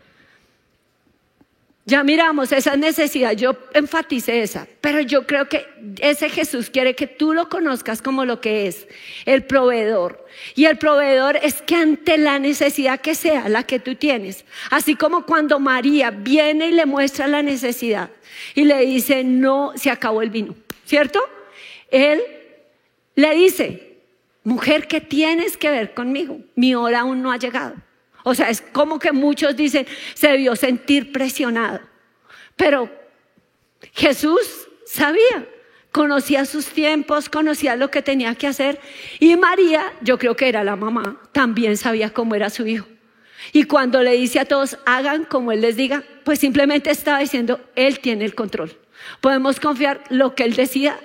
Ya 1.85 2.05
miramos 2.05 2.53
esa 2.53 2.77
necesidad, 2.77 3.33
yo 3.33 3.57
enfaticé 3.75 4.43
esa, 4.43 4.69
pero 4.81 5.01
yo 5.01 5.27
creo 5.27 5.49
que 5.49 5.67
ese 5.99 6.31
Jesús 6.31 6.71
quiere 6.71 6.95
que 6.95 7.09
tú 7.09 7.35
lo 7.35 7.49
conozcas 7.49 8.01
como 8.01 8.25
lo 8.25 8.41
que 8.41 8.69
es, 8.69 8.87
el 9.25 9.45
proveedor. 9.45 10.25
Y 10.55 10.67
el 10.67 10.79
proveedor 10.79 11.37
es 11.43 11.61
que 11.61 11.75
ante 11.75 12.19
la 12.19 12.39
necesidad 12.39 13.01
que 13.01 13.17
sea 13.17 13.49
la 13.49 13.65
que 13.65 13.81
tú 13.81 13.97
tienes, 13.97 14.45
así 14.71 14.95
como 14.95 15.27
cuando 15.27 15.59
María 15.59 16.13
viene 16.13 16.69
y 16.69 16.73
le 16.73 16.87
muestra 16.87 17.27
la 17.27 17.43
necesidad 17.43 18.11
y 18.55 18.63
le 18.63 18.79
dice, 18.87 19.25
no, 19.25 19.73
se 19.75 19.91
acabó 19.91 20.23
el 20.23 20.31
vino, 20.31 20.55
¿cierto? 20.85 21.21
Él 21.91 22.23
le 23.17 23.35
dice, 23.35 23.99
mujer, 24.45 24.87
¿qué 24.87 25.01
tienes 25.01 25.57
que 25.57 25.69
ver 25.69 25.95
conmigo? 25.95 26.39
Mi 26.55 26.77
hora 26.77 27.01
aún 27.01 27.23
no 27.23 27.33
ha 27.33 27.39
llegado. 27.39 27.75
O 28.25 28.35
sea, 28.35 28.51
es 28.51 28.61
como 28.61 28.99
que 28.99 29.13
muchos 29.13 29.57
dicen, 29.57 29.87
se 30.15 30.29
debió 30.29 30.57
sentir 30.57 31.13
presionado. 31.13 31.81
Pero 32.57 32.91
Jesús 33.93 34.69
sabía, 34.87 35.47
conocía 35.91 36.45
sus 36.45 36.67
tiempos, 36.67 37.29
conocía 37.29 37.77
lo 37.77 37.91
que 37.91 38.03
tenía 38.03 38.35
que 38.35 38.47
hacer. 38.47 38.81
Y 39.19 39.37
María, 39.37 39.93
yo 40.03 40.19
creo 40.19 40.37
que 40.37 40.49
era 40.49 40.63
la 40.65 40.77
mamá, 40.77 41.21
también 41.33 41.77
sabía 41.77 42.11
cómo 42.11 42.35
era 42.35 42.51
su 42.51 42.67
hijo. 42.67 42.87
Y 43.53 43.65
cuando 43.65 44.03
le 44.03 44.13
dice 44.13 44.39
a 44.39 44.45
todos, 44.45 44.79
hagan 44.87 45.25
como 45.25 45.51
Él 45.51 45.63
les 45.63 45.77
diga, 45.77 46.05
pues 46.25 46.39
simplemente 46.39 46.91
estaba 46.91 47.19
diciendo, 47.19 47.61
Él 47.75 47.99
tiene 47.99 48.25
el 48.25 48.35
control. 48.35 48.77
Podemos 49.21 49.59
confiar 49.59 50.05
lo 50.11 50.35
que 50.37 50.45
Él 50.45 50.55
decida, 50.55 51.01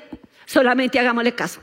solamente 0.46 1.00
hagámosle 1.00 1.34
caso. 1.34 1.62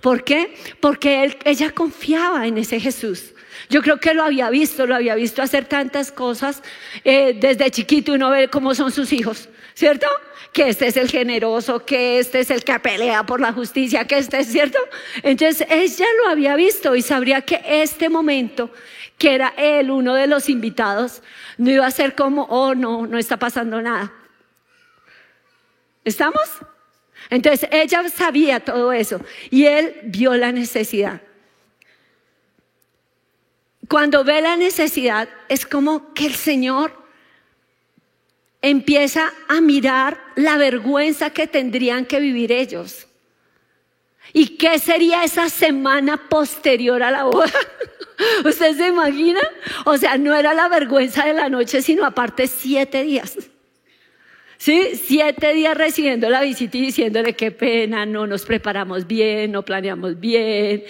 ¿Por 0.00 0.24
qué? 0.24 0.54
Porque 0.80 1.38
ella 1.44 1.72
confiaba 1.72 2.46
en 2.46 2.58
ese 2.58 2.78
Jesús. 2.78 3.32
Yo 3.68 3.82
creo 3.82 3.98
que 3.98 4.14
lo 4.14 4.22
había 4.22 4.50
visto, 4.50 4.86
lo 4.86 4.94
había 4.94 5.14
visto 5.14 5.42
hacer 5.42 5.64
tantas 5.66 6.12
cosas. 6.12 6.62
Eh, 7.04 7.36
desde 7.38 7.70
chiquito 7.70 8.12
uno 8.12 8.30
ve 8.30 8.48
cómo 8.48 8.74
son 8.74 8.90
sus 8.90 9.12
hijos, 9.12 9.48
¿cierto? 9.74 10.06
Que 10.52 10.68
este 10.68 10.86
es 10.86 10.96
el 10.96 11.08
generoso, 11.08 11.84
que 11.84 12.18
este 12.18 12.40
es 12.40 12.50
el 12.50 12.64
que 12.64 12.78
pelea 12.80 13.24
por 13.24 13.40
la 13.40 13.52
justicia, 13.52 14.06
que 14.06 14.18
este 14.18 14.40
es 14.40 14.48
cierto. 14.48 14.78
Entonces 15.22 15.66
ella 15.70 16.06
lo 16.22 16.30
había 16.30 16.56
visto 16.56 16.96
y 16.96 17.02
sabría 17.02 17.42
que 17.42 17.60
este 17.64 18.08
momento, 18.08 18.70
que 19.18 19.34
era 19.34 19.52
él 19.56 19.90
uno 19.90 20.14
de 20.14 20.26
los 20.26 20.48
invitados, 20.48 21.22
no 21.58 21.70
iba 21.70 21.86
a 21.86 21.90
ser 21.90 22.14
como, 22.14 22.44
oh 22.44 22.74
no, 22.74 23.06
no 23.06 23.18
está 23.18 23.36
pasando 23.36 23.80
nada. 23.82 24.12
¿Estamos? 26.04 26.42
Entonces 27.28 27.68
ella 27.70 28.08
sabía 28.08 28.60
todo 28.60 28.92
eso 28.92 29.20
y 29.50 29.66
él 29.66 29.94
vio 30.04 30.34
la 30.34 30.50
necesidad. 30.50 31.20
Cuando 33.90 34.22
ve 34.22 34.40
la 34.40 34.56
necesidad, 34.56 35.28
es 35.48 35.66
como 35.66 36.14
que 36.14 36.26
el 36.26 36.36
Señor 36.36 36.92
empieza 38.62 39.32
a 39.48 39.60
mirar 39.60 40.22
la 40.36 40.56
vergüenza 40.56 41.30
que 41.30 41.48
tendrían 41.48 42.06
que 42.06 42.20
vivir 42.20 42.52
ellos. 42.52 43.08
¿Y 44.32 44.56
qué 44.58 44.78
sería 44.78 45.24
esa 45.24 45.48
semana 45.48 46.28
posterior 46.28 47.02
a 47.02 47.10
la 47.10 47.24
boda? 47.24 47.50
¿Usted 48.44 48.76
se 48.76 48.86
imagina? 48.86 49.40
O 49.84 49.98
sea, 49.98 50.16
no 50.18 50.36
era 50.36 50.54
la 50.54 50.68
vergüenza 50.68 51.26
de 51.26 51.34
la 51.34 51.48
noche, 51.48 51.82
sino 51.82 52.06
aparte 52.06 52.46
siete 52.46 53.02
días. 53.02 53.36
¿Sí? 54.60 54.90
Siete 54.94 55.54
días 55.54 55.74
recibiendo 55.74 56.28
la 56.28 56.42
visita 56.42 56.76
y 56.76 56.82
diciéndole 56.82 57.32
qué 57.32 57.50
pena, 57.50 58.04
no 58.04 58.26
nos 58.26 58.44
preparamos 58.44 59.06
bien, 59.06 59.52
no 59.52 59.64
planeamos 59.64 60.20
bien, 60.20 60.84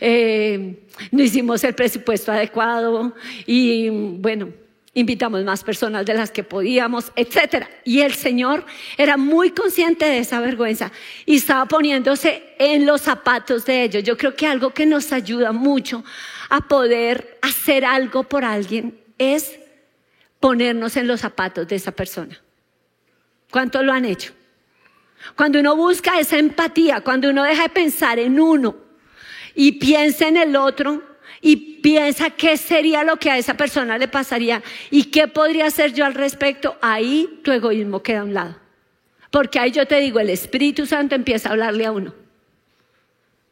eh, 0.00 0.76
no 1.10 1.22
hicimos 1.24 1.64
el 1.64 1.74
presupuesto 1.74 2.30
adecuado 2.30 3.16
y 3.44 3.88
bueno, 3.88 4.50
invitamos 4.94 5.42
más 5.42 5.64
personas 5.64 6.06
de 6.06 6.14
las 6.14 6.30
que 6.30 6.44
podíamos, 6.44 7.10
etcétera. 7.16 7.68
Y 7.82 8.02
el 8.02 8.14
Señor 8.14 8.64
era 8.96 9.16
muy 9.16 9.50
consciente 9.50 10.04
de 10.04 10.20
esa 10.20 10.38
vergüenza 10.38 10.92
y 11.24 11.34
estaba 11.34 11.66
poniéndose 11.66 12.44
en 12.60 12.86
los 12.86 13.00
zapatos 13.00 13.66
de 13.66 13.82
ellos. 13.82 14.04
Yo 14.04 14.16
creo 14.16 14.36
que 14.36 14.46
algo 14.46 14.70
que 14.70 14.86
nos 14.86 15.12
ayuda 15.12 15.50
mucho 15.50 16.04
a 16.48 16.60
poder 16.68 17.38
hacer 17.42 17.86
algo 17.86 18.22
por 18.22 18.44
alguien 18.44 19.00
es 19.18 19.58
ponernos 20.38 20.96
en 20.96 21.08
los 21.08 21.22
zapatos 21.22 21.66
de 21.66 21.74
esa 21.74 21.90
persona. 21.90 22.40
¿Cuántos 23.50 23.84
lo 23.84 23.92
han 23.92 24.04
hecho? 24.04 24.32
Cuando 25.34 25.60
uno 25.60 25.76
busca 25.76 26.20
esa 26.20 26.38
empatía, 26.38 27.00
cuando 27.00 27.30
uno 27.30 27.42
deja 27.42 27.64
de 27.64 27.68
pensar 27.70 28.18
en 28.18 28.38
uno 28.38 28.76
y 29.54 29.72
piensa 29.72 30.28
en 30.28 30.36
el 30.36 30.54
otro 30.56 31.02
y 31.40 31.80
piensa 31.80 32.30
qué 32.30 32.56
sería 32.56 33.02
lo 33.02 33.16
que 33.16 33.30
a 33.30 33.38
esa 33.38 33.54
persona 33.54 33.98
le 33.98 34.08
pasaría 34.08 34.62
y 34.90 35.04
qué 35.04 35.28
podría 35.28 35.66
hacer 35.66 35.92
yo 35.92 36.04
al 36.04 36.14
respecto, 36.14 36.76
ahí 36.80 37.40
tu 37.42 37.52
egoísmo 37.52 38.02
queda 38.02 38.20
a 38.20 38.24
un 38.24 38.34
lado. 38.34 38.56
Porque 39.30 39.58
ahí 39.58 39.70
yo 39.70 39.86
te 39.86 40.00
digo, 40.00 40.20
el 40.20 40.30
Espíritu 40.30 40.86
Santo 40.86 41.14
empieza 41.14 41.48
a 41.48 41.52
hablarle 41.52 41.86
a 41.86 41.92
uno. 41.92 42.14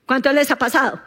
¿Cuánto 0.07 0.33
les 0.33 0.51
ha 0.51 0.57
pasado? 0.57 1.01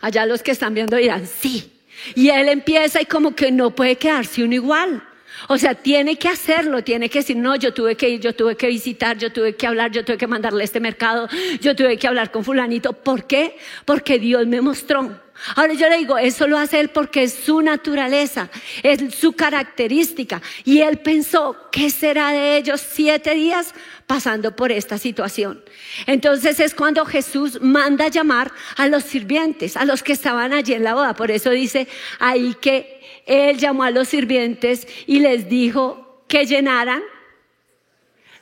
Allá 0.00 0.26
los 0.26 0.42
que 0.42 0.50
están 0.50 0.74
viendo 0.74 0.96
dirán, 0.96 1.26
sí. 1.26 1.80
Y 2.14 2.30
él 2.30 2.48
empieza 2.48 3.00
y 3.00 3.06
como 3.06 3.34
que 3.34 3.52
no 3.52 3.70
puede 3.74 3.96
quedarse 3.96 4.42
uno 4.42 4.54
igual. 4.54 5.02
O 5.48 5.58
sea, 5.58 5.74
tiene 5.74 6.16
que 6.16 6.28
hacerlo, 6.28 6.82
tiene 6.84 7.08
que 7.08 7.20
decir, 7.20 7.36
no, 7.36 7.56
yo 7.56 7.72
tuve 7.72 7.96
que 7.96 8.08
ir, 8.08 8.20
yo 8.20 8.34
tuve 8.34 8.56
que 8.56 8.68
visitar, 8.68 9.16
yo 9.16 9.32
tuve 9.32 9.56
que 9.56 9.66
hablar, 9.66 9.90
yo 9.90 10.04
tuve 10.04 10.18
que 10.18 10.26
mandarle 10.26 10.62
a 10.62 10.64
este 10.64 10.80
mercado, 10.80 11.28
yo 11.60 11.74
tuve 11.74 11.96
que 11.96 12.06
hablar 12.06 12.30
con 12.30 12.44
fulanito. 12.44 12.92
¿Por 12.92 13.26
qué? 13.26 13.56
Porque 13.84 14.18
Dios 14.18 14.46
me 14.46 14.60
mostró. 14.60 15.30
Ahora 15.56 15.72
yo 15.72 15.88
le 15.88 15.98
digo, 15.98 16.18
eso 16.18 16.46
lo 16.46 16.58
hace 16.58 16.80
él 16.80 16.90
porque 16.90 17.22
es 17.22 17.32
su 17.32 17.62
naturaleza, 17.62 18.50
es 18.82 19.14
su 19.14 19.32
característica. 19.32 20.42
Y 20.64 20.80
él 20.80 20.98
pensó, 20.98 21.56
¿qué 21.72 21.90
será 21.90 22.30
de 22.30 22.58
ellos 22.58 22.80
siete 22.86 23.34
días 23.34 23.74
pasando 24.06 24.54
por 24.54 24.70
esta 24.70 24.98
situación? 24.98 25.62
Entonces 26.06 26.60
es 26.60 26.74
cuando 26.74 27.06
Jesús 27.06 27.58
manda 27.62 28.08
llamar 28.08 28.52
a 28.76 28.86
los 28.86 29.04
sirvientes, 29.04 29.76
a 29.76 29.84
los 29.84 30.02
que 30.02 30.12
estaban 30.12 30.52
allí 30.52 30.74
en 30.74 30.84
la 30.84 30.94
boda. 30.94 31.14
Por 31.14 31.30
eso 31.30 31.50
dice 31.50 31.88
ahí 32.18 32.54
que 32.60 32.99
él 33.30 33.58
llamó 33.58 33.84
a 33.84 33.92
los 33.92 34.08
sirvientes 34.08 34.88
y 35.06 35.20
les 35.20 35.48
dijo 35.48 36.24
que 36.26 36.46
llenaran 36.46 37.00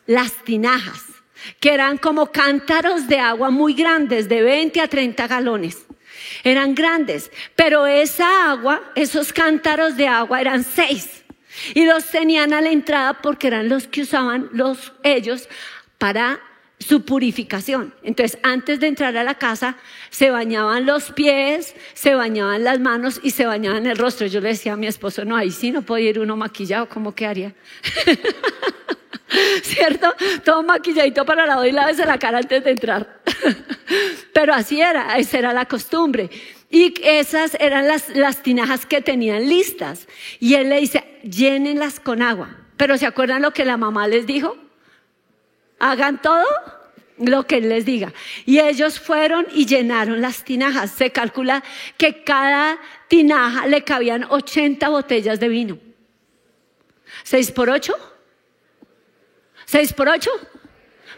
las 0.07 0.33
tinajas, 0.45 1.05
que 1.61 1.75
eran 1.75 1.99
como 1.99 2.33
cántaros 2.33 3.07
de 3.07 3.19
agua 3.19 3.51
muy 3.51 3.75
grandes, 3.75 4.31
de 4.31 4.43
20 4.43 4.81
a 4.81 4.89
30 4.89 5.29
galones. 5.29 5.87
Eran 6.43 6.75
grandes, 6.75 7.31
pero 7.55 7.87
esa 7.87 8.51
agua, 8.51 8.83
esos 8.95 9.31
cántaros 9.31 9.99
de 9.99 10.09
agua 10.09 10.41
eran 10.41 10.65
seis. 10.65 11.23
Y 11.75 11.85
los 11.85 12.07
tenían 12.07 12.55
a 12.55 12.63
la 12.63 12.71
entrada 12.71 13.21
porque 13.21 13.49
eran 13.49 13.69
los 13.69 13.87
que 13.89 14.03
usaban 14.03 14.49
los, 14.53 14.95
ellos 15.03 15.51
para 15.99 16.41
su 16.79 17.05
purificación. 17.05 17.95
Entonces, 18.03 18.39
antes 18.43 18.81
de 18.81 18.87
entrar 18.87 19.17
a 19.17 19.25
la 19.25 19.35
casa, 19.35 19.77
se 20.11 20.31
bañaban 20.31 20.87
los 20.87 21.13
pies, 21.13 21.75
se 21.95 22.15
bañaban 22.15 22.65
las 22.65 22.81
manos 22.81 23.21
y 23.23 23.31
se 23.31 23.47
bañaban 23.47 23.87
el 23.87 23.99
rostro. 23.99 24.27
Yo 24.27 24.41
le 24.41 24.51
decía 24.51 24.75
a 24.75 24.77
mi 24.77 24.87
esposo, 24.87 25.25
no, 25.25 25.37
ahí 25.37 25.51
sí 25.51 25.71
no 25.71 25.83
podía 25.83 26.11
ir 26.11 26.21
uno 26.21 26.37
maquillado, 26.37 26.89
¿cómo 26.89 27.15
quedaría? 27.15 27.55
¿Cierto? 29.63 30.15
Todo 30.45 30.63
maquilladito 30.63 31.25
para 31.25 31.47
lado 31.47 31.67
y 31.67 31.73
lávese 31.73 32.07
la 32.07 32.19
cara 32.19 32.39
antes 32.39 32.65
de 32.65 32.71
entrar. 32.71 33.21
Pero 34.33 34.55
así 34.55 34.81
era, 34.81 35.19
esa 35.19 35.39
era 35.39 35.53
la 35.53 35.67
costumbre. 35.67 36.31
Y 36.71 36.95
esas 37.03 37.57
eran 37.61 37.89
las, 37.89 38.15
las 38.15 38.43
tinajas 38.43 38.87
que 38.87 39.01
tenían 39.01 39.49
listas. 39.49 40.07
Y 40.39 40.55
él 40.55 40.69
le 40.69 40.81
dice, 40.81 41.05
llénenlas 41.23 41.99
con 41.99 42.23
agua. 42.23 42.57
Pero 42.77 42.97
¿se 42.97 43.07
acuerdan 43.07 43.43
lo 43.43 43.53
que 43.53 43.65
la 43.65 43.77
mamá 43.77 44.07
les 44.07 44.27
dijo? 44.27 44.57
Hagan 45.79 46.21
todo 46.21 46.47
lo 47.19 47.47
que 47.47 47.57
él 47.57 47.69
les 47.69 47.85
diga. 47.85 48.13
Y 48.47 48.61
ellos 48.61 49.01
fueron 49.01 49.47
y 49.53 49.67
llenaron 49.67 50.21
las 50.21 50.45
tinajas. 50.45 50.91
Se 50.91 51.11
calcula 51.11 51.63
que 51.97 52.23
cada 52.25 52.79
tinaja 53.09 53.67
le 53.67 53.83
cabían 53.83 54.25
80 54.25 54.89
botellas 54.89 55.41
de 55.41 55.49
vino. 55.49 55.79
¿Seis 57.23 57.51
por 57.51 57.69
ocho? 57.71 57.95
¿Seis 59.65 59.93
por 59.93 60.09
ocho? 60.09 60.31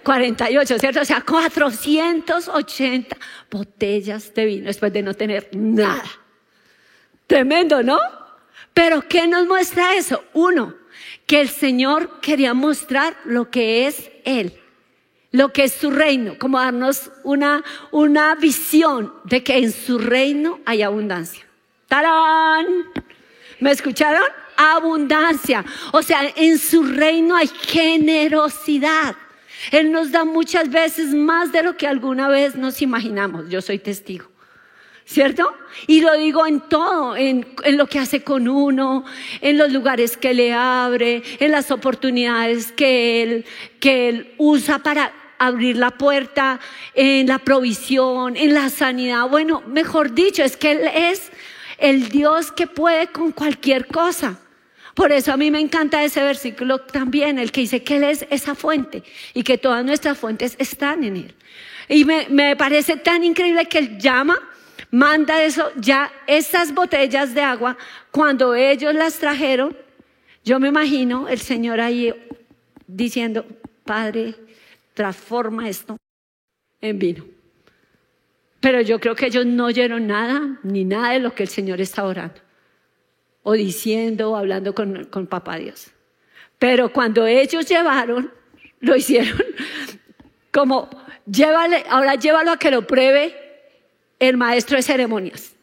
48, 0.02 0.78
¿cierto? 0.78 1.00
O 1.00 1.04
sea, 1.04 1.20
480 1.20 3.16
botellas 3.50 4.32
de 4.34 4.44
vino 4.44 4.66
después 4.66 4.92
de 4.92 5.02
no 5.02 5.14
tener 5.14 5.50
nada. 5.52 6.04
Tremendo, 7.26 7.82
¿no? 7.82 7.98
Pero 8.72 9.02
¿qué 9.06 9.26
nos 9.26 9.46
muestra 9.46 9.94
eso? 9.94 10.24
Uno, 10.32 10.74
que 11.26 11.40
el 11.40 11.48
Señor 11.48 12.20
quería 12.20 12.54
mostrar 12.54 13.16
lo 13.24 13.50
que 13.50 13.86
es 13.86 14.09
Él, 14.24 14.52
lo 15.32 15.52
que 15.52 15.64
es 15.64 15.72
su 15.72 15.90
reino, 15.90 16.38
como 16.38 16.58
darnos 16.58 17.10
una, 17.24 17.62
una 17.90 18.34
visión 18.34 19.12
de 19.24 19.42
que 19.44 19.58
en 19.58 19.72
su 19.72 19.98
reino 19.98 20.60
hay 20.66 20.82
abundancia. 20.82 21.46
¡Tarán! 21.88 22.66
¿Me 23.60 23.70
escucharon? 23.70 24.22
abundancia. 24.60 25.64
O 25.92 26.02
sea, 26.02 26.20
en 26.36 26.58
su 26.58 26.82
reino 26.82 27.36
hay 27.36 27.48
generosidad. 27.48 29.16
Él 29.70 29.92
nos 29.92 30.10
da 30.10 30.24
muchas 30.24 30.70
veces 30.70 31.14
más 31.14 31.52
de 31.52 31.62
lo 31.62 31.76
que 31.76 31.86
alguna 31.86 32.28
vez 32.28 32.56
nos 32.56 32.82
imaginamos. 32.82 33.48
Yo 33.48 33.60
soy 33.60 33.78
testigo. 33.78 34.29
¿Cierto? 35.10 35.52
Y 35.88 36.02
lo 36.02 36.16
digo 36.16 36.46
en 36.46 36.60
todo, 36.60 37.16
en, 37.16 37.44
lo 37.72 37.88
que 37.88 37.98
hace 37.98 38.22
con 38.22 38.46
uno, 38.46 39.04
en 39.40 39.58
los 39.58 39.72
lugares 39.72 40.16
que 40.16 40.32
le 40.34 40.52
abre, 40.52 41.24
en 41.40 41.50
las 41.50 41.72
oportunidades 41.72 42.70
que 42.70 43.20
él, 43.20 43.44
que 43.80 44.08
él 44.08 44.34
usa 44.38 44.78
para 44.78 45.12
abrir 45.40 45.76
la 45.78 45.90
puerta, 45.90 46.60
en 46.94 47.26
la 47.26 47.40
provisión, 47.40 48.36
en 48.36 48.54
la 48.54 48.70
sanidad. 48.70 49.28
Bueno, 49.28 49.64
mejor 49.66 50.14
dicho, 50.14 50.44
es 50.44 50.56
que 50.56 50.70
Él 50.70 50.82
es 50.94 51.32
el 51.78 52.08
Dios 52.08 52.52
que 52.52 52.68
puede 52.68 53.08
con 53.08 53.32
cualquier 53.32 53.88
cosa. 53.88 54.38
Por 54.94 55.10
eso 55.10 55.32
a 55.32 55.36
mí 55.36 55.50
me 55.50 55.58
encanta 55.58 56.04
ese 56.04 56.22
versículo 56.22 56.82
también, 56.82 57.40
el 57.40 57.50
que 57.50 57.62
dice 57.62 57.82
que 57.82 57.96
Él 57.96 58.04
es 58.04 58.26
esa 58.30 58.54
fuente 58.54 59.02
y 59.34 59.42
que 59.42 59.58
todas 59.58 59.84
nuestras 59.84 60.16
fuentes 60.16 60.54
están 60.60 61.02
en 61.02 61.16
Él. 61.16 61.34
Y 61.88 62.04
me, 62.04 62.28
me 62.28 62.54
parece 62.54 62.96
tan 62.96 63.24
increíble 63.24 63.66
que 63.66 63.78
Él 63.78 63.98
llama, 63.98 64.38
manda 64.90 65.42
eso, 65.42 65.70
ya 65.76 66.12
esas 66.26 66.74
botellas 66.74 67.34
de 67.34 67.42
agua, 67.42 67.76
cuando 68.10 68.54
ellos 68.54 68.94
las 68.94 69.18
trajeron, 69.18 69.76
yo 70.44 70.58
me 70.58 70.68
imagino 70.68 71.28
el 71.28 71.38
Señor 71.38 71.80
ahí 71.80 72.14
diciendo, 72.86 73.44
Padre, 73.84 74.34
transforma 74.94 75.68
esto 75.68 75.96
en 76.80 76.98
vino. 76.98 77.24
Pero 78.60 78.80
yo 78.80 79.00
creo 79.00 79.14
que 79.14 79.26
ellos 79.26 79.46
no 79.46 79.66
oyeron 79.66 80.06
nada, 80.06 80.58
ni 80.62 80.84
nada 80.84 81.12
de 81.12 81.20
lo 81.20 81.34
que 81.34 81.44
el 81.44 81.48
Señor 81.48 81.80
está 81.80 82.04
orando, 82.04 82.40
o 83.42 83.52
diciendo, 83.52 84.32
o 84.32 84.36
hablando 84.36 84.74
con, 84.74 85.04
con 85.04 85.26
Papá 85.26 85.56
Dios. 85.56 85.90
Pero 86.58 86.92
cuando 86.92 87.26
ellos 87.26 87.66
llevaron, 87.66 88.30
lo 88.80 88.96
hicieron 88.96 89.42
como, 90.52 90.90
llévale, 91.26 91.84
ahora 91.88 92.16
llévalo 92.16 92.52
a 92.52 92.58
que 92.58 92.70
lo 92.70 92.86
pruebe 92.86 93.49
el 94.20 94.36
maestro 94.36 94.76
de 94.76 94.82
ceremonias. 94.82 95.56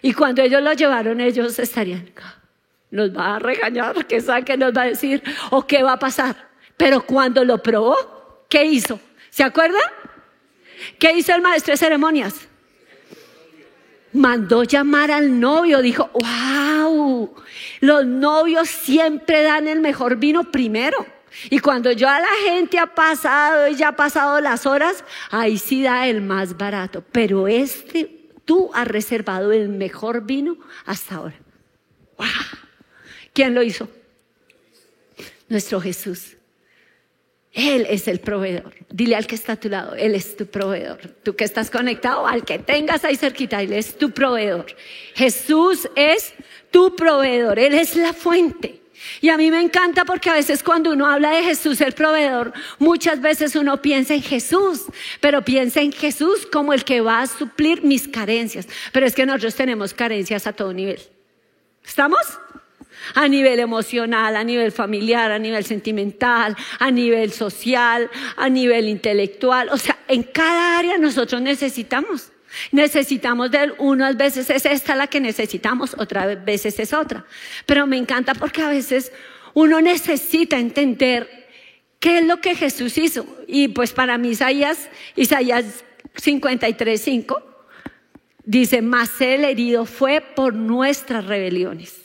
Y 0.00 0.14
cuando 0.14 0.42
ellos 0.42 0.62
lo 0.62 0.72
llevaron, 0.72 1.20
ellos 1.20 1.58
estarían, 1.58 2.10
nos 2.90 3.14
va 3.16 3.36
a 3.36 3.38
regañar, 3.38 4.06
¿qué 4.06 4.20
sabe 4.20 4.44
qué 4.44 4.56
nos 4.56 4.76
va 4.76 4.82
a 4.82 4.86
decir? 4.86 5.22
¿O 5.50 5.66
qué 5.66 5.82
va 5.82 5.92
a 5.92 5.98
pasar? 5.98 6.36
Pero 6.76 7.02
cuando 7.02 7.44
lo 7.44 7.62
probó, 7.62 8.44
¿qué 8.48 8.64
hizo? 8.64 8.98
¿Se 9.30 9.42
acuerda? 9.42 9.78
¿Qué 10.98 11.12
hizo 11.12 11.34
el 11.34 11.42
maestro 11.42 11.72
de 11.72 11.76
ceremonias? 11.76 12.48
Mandó 14.12 14.64
llamar 14.64 15.10
al 15.10 15.38
novio, 15.40 15.80
dijo, 15.80 16.10
wow, 16.12 17.34
los 17.80 18.06
novios 18.06 18.68
siempre 18.68 19.42
dan 19.42 19.68
el 19.68 19.80
mejor 19.80 20.16
vino 20.16 20.50
primero. 20.50 21.06
Y 21.50 21.58
cuando 21.58 21.90
ya 21.92 22.20
la 22.20 22.50
gente 22.50 22.78
ha 22.78 22.94
pasado 22.94 23.68
y 23.68 23.76
ya 23.76 23.88
ha 23.88 23.96
pasado 23.96 24.40
las 24.40 24.66
horas, 24.66 25.04
ahí 25.30 25.58
sí 25.58 25.82
da 25.82 26.06
el 26.08 26.20
más 26.20 26.56
barato. 26.56 27.04
Pero 27.12 27.48
este, 27.48 28.28
tú 28.44 28.70
has 28.74 28.86
reservado 28.88 29.52
el 29.52 29.68
mejor 29.68 30.24
vino 30.24 30.56
hasta 30.84 31.16
ahora. 31.16 31.36
Wow. 32.18 32.26
¿Quién 33.32 33.54
lo 33.54 33.62
hizo? 33.62 33.88
Nuestro 35.48 35.80
Jesús. 35.80 36.36
Él 37.52 37.86
es 37.88 38.08
el 38.08 38.20
proveedor. 38.20 38.72
Dile 38.90 39.14
al 39.14 39.26
que 39.26 39.34
está 39.34 39.52
a 39.52 39.56
tu 39.56 39.68
lado, 39.68 39.94
Él 39.94 40.14
es 40.14 40.36
tu 40.36 40.46
proveedor. 40.46 41.00
Tú 41.22 41.36
que 41.36 41.44
estás 41.44 41.70
conectado, 41.70 42.26
al 42.26 42.44
que 42.44 42.58
tengas 42.58 43.04
ahí 43.04 43.16
cerquita, 43.16 43.60
Él 43.60 43.72
es 43.72 43.98
tu 43.98 44.10
proveedor. 44.10 44.66
Jesús 45.14 45.88
es 45.94 46.32
tu 46.70 46.96
proveedor, 46.96 47.58
Él 47.58 47.74
es 47.74 47.96
la 47.96 48.14
fuente. 48.14 48.81
Y 49.20 49.28
a 49.28 49.36
mí 49.36 49.50
me 49.50 49.60
encanta 49.60 50.04
porque 50.04 50.30
a 50.30 50.34
veces 50.34 50.62
cuando 50.62 50.90
uno 50.90 51.06
habla 51.06 51.30
de 51.30 51.42
Jesús 51.42 51.80
el 51.80 51.92
proveedor, 51.92 52.52
muchas 52.78 53.20
veces 53.20 53.56
uno 53.56 53.82
piensa 53.82 54.14
en 54.14 54.22
Jesús, 54.22 54.84
pero 55.20 55.42
piensa 55.42 55.80
en 55.80 55.92
Jesús 55.92 56.46
como 56.50 56.72
el 56.72 56.84
que 56.84 57.00
va 57.00 57.22
a 57.22 57.26
suplir 57.26 57.82
mis 57.82 58.08
carencias. 58.08 58.68
Pero 58.92 59.06
es 59.06 59.14
que 59.14 59.26
nosotros 59.26 59.54
tenemos 59.54 59.94
carencias 59.94 60.46
a 60.46 60.52
todo 60.52 60.72
nivel. 60.72 61.00
¿Estamos? 61.84 62.20
a 63.14 63.28
nivel 63.28 63.58
emocional, 63.60 64.36
a 64.36 64.44
nivel 64.44 64.72
familiar, 64.72 65.32
a 65.32 65.38
nivel 65.38 65.64
sentimental, 65.64 66.56
a 66.78 66.90
nivel 66.90 67.32
social, 67.32 68.10
a 68.36 68.48
nivel 68.48 68.88
intelectual. 68.88 69.68
O 69.70 69.76
sea, 69.76 69.98
en 70.08 70.22
cada 70.22 70.78
área 70.78 70.98
nosotros 70.98 71.40
necesitamos. 71.42 72.31
Necesitamos 72.70 73.50
de 73.50 73.58
él, 73.64 73.74
unas 73.78 74.16
veces 74.16 74.50
es 74.50 74.66
esta 74.66 74.94
la 74.94 75.06
que 75.06 75.20
necesitamos, 75.20 75.94
otras 75.98 76.44
veces 76.44 76.78
es 76.78 76.92
otra. 76.92 77.24
Pero 77.66 77.86
me 77.86 77.96
encanta 77.96 78.34
porque 78.34 78.62
a 78.62 78.68
veces 78.68 79.12
uno 79.54 79.80
necesita 79.80 80.58
entender 80.58 81.28
qué 81.98 82.18
es 82.18 82.26
lo 82.26 82.40
que 82.40 82.54
Jesús 82.54 82.98
hizo. 82.98 83.26
Y 83.46 83.68
pues 83.68 83.92
para 83.92 84.18
mí 84.18 84.30
Isaías, 84.30 84.88
Isaías 85.16 85.84
53.5 86.16 87.42
dice, 88.44 88.82
más 88.82 89.20
el 89.20 89.44
herido 89.44 89.84
fue 89.84 90.20
por 90.20 90.54
nuestras 90.54 91.26
rebeliones. 91.26 92.02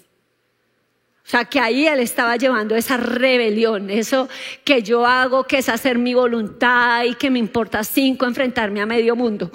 O 1.27 1.29
sea, 1.29 1.43
que 1.43 1.59
ahí 1.59 1.85
él 1.85 1.99
estaba 1.99 2.37
llevando 2.37 2.73
esa 2.75 2.95
rebelión, 2.95 3.89
eso 3.89 4.29
que 4.63 4.81
yo 4.81 5.05
hago, 5.05 5.43
que 5.43 5.57
es 5.57 5.67
hacer 5.67 5.97
mi 5.97 6.13
voluntad 6.13 7.03
y 7.03 7.15
que 7.15 7.29
me 7.29 7.37
importa 7.37 7.83
cinco 7.83 8.25
enfrentarme 8.25 8.79
a 8.79 8.85
medio 8.85 9.13
mundo. 9.13 9.51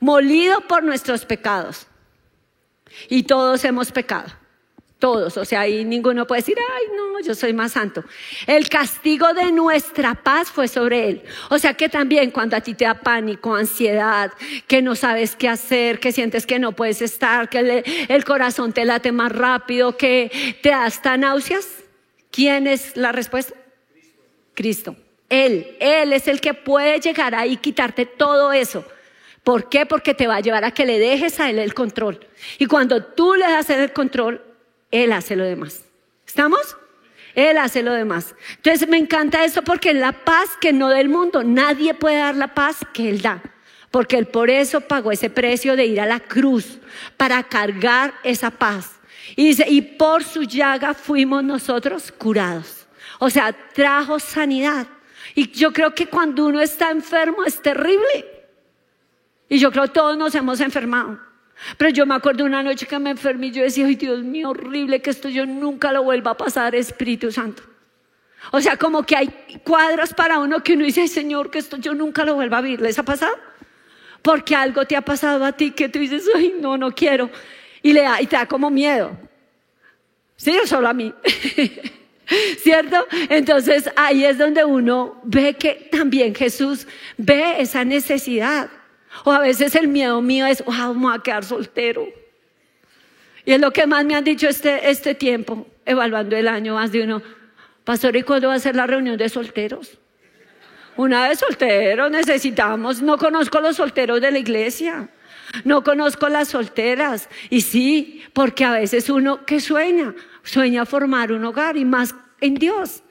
Molido 0.00 0.60
por 0.62 0.82
nuestros 0.82 1.24
pecados. 1.24 1.86
Y 3.08 3.24
todos 3.24 3.64
hemos 3.64 3.92
pecado. 3.92 4.32
Todos, 4.98 5.36
o 5.36 5.44
sea, 5.44 5.60
ahí 5.60 5.84
ninguno 5.84 6.26
puede 6.26 6.40
decir, 6.40 6.56
ay, 6.58 6.84
no, 6.96 7.20
yo 7.20 7.34
soy 7.34 7.52
más 7.52 7.72
santo. 7.72 8.02
El 8.46 8.70
castigo 8.70 9.34
de 9.34 9.52
nuestra 9.52 10.14
paz 10.14 10.48
fue 10.48 10.68
sobre 10.68 11.10
él. 11.10 11.22
O 11.50 11.58
sea 11.58 11.74
que 11.74 11.90
también 11.90 12.30
cuando 12.30 12.56
a 12.56 12.62
ti 12.62 12.72
te 12.72 12.86
da 12.86 12.94
pánico, 12.94 13.54
ansiedad, 13.54 14.32
que 14.66 14.80
no 14.80 14.94
sabes 14.94 15.36
qué 15.36 15.50
hacer, 15.50 16.00
que 16.00 16.12
sientes 16.12 16.46
que 16.46 16.58
no 16.58 16.72
puedes 16.72 17.02
estar, 17.02 17.50
que 17.50 17.84
el, 18.08 18.24
corazón 18.24 18.72
te 18.72 18.86
late 18.86 19.12
más 19.12 19.32
rápido, 19.32 19.98
que 19.98 20.30
te 20.62 20.70
da 20.70 20.86
hasta 20.86 21.18
náuseas, 21.18 21.68
¿quién 22.30 22.66
es 22.66 22.96
la 22.96 23.12
respuesta? 23.12 23.54
Cristo. 24.54 24.96
Él, 25.28 25.76
Él 25.78 26.14
es 26.14 26.26
el 26.26 26.40
que 26.40 26.54
puede 26.54 27.00
llegar 27.00 27.34
ahí 27.34 27.52
y 27.52 27.56
quitarte 27.58 28.06
todo 28.06 28.50
eso. 28.54 28.82
¿Por 29.46 29.68
qué? 29.68 29.86
Porque 29.86 30.12
te 30.12 30.26
va 30.26 30.34
a 30.34 30.40
llevar 30.40 30.64
a 30.64 30.72
que 30.72 30.84
le 30.84 30.98
dejes 30.98 31.38
a 31.38 31.48
Él 31.48 31.60
el 31.60 31.72
control. 31.72 32.26
Y 32.58 32.66
cuando 32.66 33.04
tú 33.04 33.34
le 33.34 33.44
das 33.44 33.70
el 33.70 33.92
control, 33.92 34.42
él 34.90 35.12
hace 35.12 35.36
lo 35.36 35.44
demás. 35.44 35.84
¿Estamos? 36.26 36.76
Él 37.36 37.58
hace 37.58 37.84
lo 37.84 37.92
demás. 37.92 38.34
Entonces 38.56 38.88
me 38.88 38.96
encanta 38.96 39.44
eso 39.44 39.62
porque 39.62 39.90
es 39.90 39.96
la 39.96 40.24
paz 40.24 40.50
que 40.60 40.72
no 40.72 40.88
del 40.88 41.08
mundo. 41.08 41.44
Nadie 41.44 41.94
puede 41.94 42.16
dar 42.16 42.34
la 42.34 42.54
paz 42.54 42.78
que 42.92 43.08
Él 43.08 43.22
da. 43.22 43.40
Porque 43.92 44.18
Él 44.18 44.26
por 44.26 44.50
eso 44.50 44.80
pagó 44.80 45.12
ese 45.12 45.30
precio 45.30 45.76
de 45.76 45.86
ir 45.86 46.00
a 46.00 46.06
la 46.06 46.18
cruz 46.18 46.78
para 47.16 47.42
cargar 47.44 48.14
esa 48.24 48.50
paz. 48.50 48.98
Y 49.36 49.48
dice, 49.48 49.66
y 49.68 49.82
por 49.82 50.24
su 50.24 50.42
llaga 50.42 50.94
fuimos 50.94 51.44
nosotros 51.44 52.10
curados. 52.10 52.86
O 53.20 53.30
sea, 53.30 53.52
trajo 53.52 54.18
sanidad. 54.18 54.86
Y 55.34 55.50
yo 55.50 55.72
creo 55.72 55.94
que 55.94 56.06
cuando 56.06 56.46
uno 56.46 56.60
está 56.60 56.90
enfermo 56.90 57.44
es 57.44 57.60
terrible. 57.60 58.35
Y 59.48 59.58
yo 59.58 59.70
creo 59.70 59.88
todos 59.88 60.16
nos 60.16 60.34
hemos 60.34 60.60
enfermado. 60.60 61.18
Pero 61.76 61.90
yo 61.90 62.06
me 62.06 62.14
acuerdo 62.14 62.44
una 62.44 62.62
noche 62.62 62.86
que 62.86 62.98
me 62.98 63.10
enfermé 63.10 63.46
y 63.48 63.52
yo 63.52 63.62
decía, 63.62 63.86
ay 63.86 63.94
Dios 63.94 64.22
mío, 64.22 64.50
horrible 64.50 65.00
que 65.00 65.10
esto 65.10 65.28
yo 65.28 65.46
nunca 65.46 65.92
lo 65.92 66.02
vuelva 66.02 66.32
a 66.32 66.36
pasar, 66.36 66.74
Espíritu 66.74 67.32
Santo. 67.32 67.62
O 68.52 68.60
sea, 68.60 68.76
como 68.76 69.02
que 69.04 69.16
hay 69.16 69.28
cuadros 69.64 70.12
para 70.12 70.38
uno 70.38 70.62
que 70.62 70.74
uno 70.74 70.84
dice, 70.84 71.00
ay 71.00 71.08
Señor, 71.08 71.50
que 71.50 71.58
esto 71.58 71.76
yo 71.78 71.94
nunca 71.94 72.24
lo 72.24 72.34
vuelva 72.34 72.58
a 72.58 72.60
vivir. 72.60 72.80
¿Les 72.80 72.98
ha 72.98 73.02
pasado? 73.02 73.36
Porque 74.22 74.54
algo 74.54 74.84
te 74.84 74.96
ha 74.96 75.02
pasado 75.02 75.44
a 75.44 75.52
ti 75.52 75.70
que 75.70 75.88
tú 75.88 75.98
dices, 75.98 76.24
ay 76.34 76.54
no, 76.60 76.76
no 76.76 76.92
quiero. 76.92 77.30
Y, 77.82 77.92
le 77.92 78.02
da, 78.02 78.20
y 78.20 78.26
te 78.26 78.36
da 78.36 78.46
como 78.46 78.70
miedo. 78.70 79.16
Sí, 80.36 80.58
solo 80.66 80.88
a 80.88 80.92
mí. 80.92 81.14
¿Cierto? 82.58 83.06
Entonces 83.28 83.90
ahí 83.96 84.24
es 84.24 84.36
donde 84.36 84.64
uno 84.64 85.20
ve 85.22 85.54
que 85.54 85.88
también 85.90 86.34
Jesús 86.34 86.86
ve 87.16 87.60
esa 87.60 87.84
necesidad. 87.84 88.68
O 89.24 89.32
a 89.32 89.40
veces 89.40 89.74
el 89.74 89.88
miedo 89.88 90.20
mío 90.20 90.46
es, 90.46 90.64
wow, 90.64 90.94
me 90.94 91.06
voy 91.06 91.16
a 91.16 91.22
quedar 91.22 91.44
soltero. 91.44 92.06
Y 93.44 93.52
es 93.52 93.60
lo 93.60 93.72
que 93.72 93.86
más 93.86 94.04
me 94.04 94.14
han 94.14 94.24
dicho 94.24 94.48
este, 94.48 94.90
este 94.90 95.14
tiempo, 95.14 95.66
evaluando 95.84 96.36
el 96.36 96.48
año, 96.48 96.74
más 96.74 96.90
de 96.92 97.04
uno. 97.04 97.22
Pastor, 97.84 98.16
¿y 98.16 98.22
cuándo 98.22 98.48
va 98.48 98.54
a 98.54 98.58
ser 98.58 98.74
la 98.74 98.86
reunión 98.86 99.16
de 99.16 99.28
solteros? 99.28 99.98
Una 100.96 101.28
vez 101.28 101.38
solteros 101.38 102.10
necesitamos, 102.10 103.02
no 103.02 103.18
conozco 103.18 103.60
los 103.60 103.76
solteros 103.76 104.20
de 104.20 104.30
la 104.30 104.38
iglesia, 104.38 105.10
no 105.64 105.84
conozco 105.84 106.28
las 106.28 106.48
solteras. 106.48 107.28
Y 107.50 107.60
sí, 107.60 108.22
porque 108.32 108.64
a 108.64 108.72
veces 108.72 109.10
uno 109.10 109.44
que 109.44 109.60
sueña, 109.60 110.14
sueña 110.42 110.86
formar 110.86 111.32
un 111.32 111.44
hogar 111.44 111.76
y 111.76 111.84
más 111.84 112.14
en 112.40 112.54
Dios. 112.54 113.02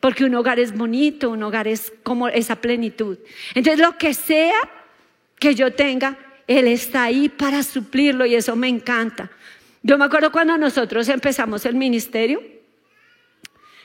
Porque 0.00 0.24
un 0.24 0.34
hogar 0.34 0.58
es 0.58 0.76
bonito, 0.76 1.30
un 1.30 1.42
hogar 1.42 1.66
es 1.66 1.92
como 2.02 2.28
esa 2.28 2.56
plenitud. 2.56 3.18
Entonces, 3.54 3.80
lo 3.80 3.96
que 3.96 4.14
sea 4.14 4.54
que 5.38 5.54
yo 5.54 5.72
tenga, 5.72 6.18
Él 6.46 6.66
está 6.68 7.04
ahí 7.04 7.28
para 7.28 7.62
suplirlo 7.62 8.26
y 8.26 8.34
eso 8.34 8.56
me 8.56 8.68
encanta. 8.68 9.30
Yo 9.82 9.98
me 9.98 10.06
acuerdo 10.06 10.32
cuando 10.32 10.56
nosotros 10.56 11.08
empezamos 11.08 11.66
el 11.66 11.74
ministerio, 11.74 12.42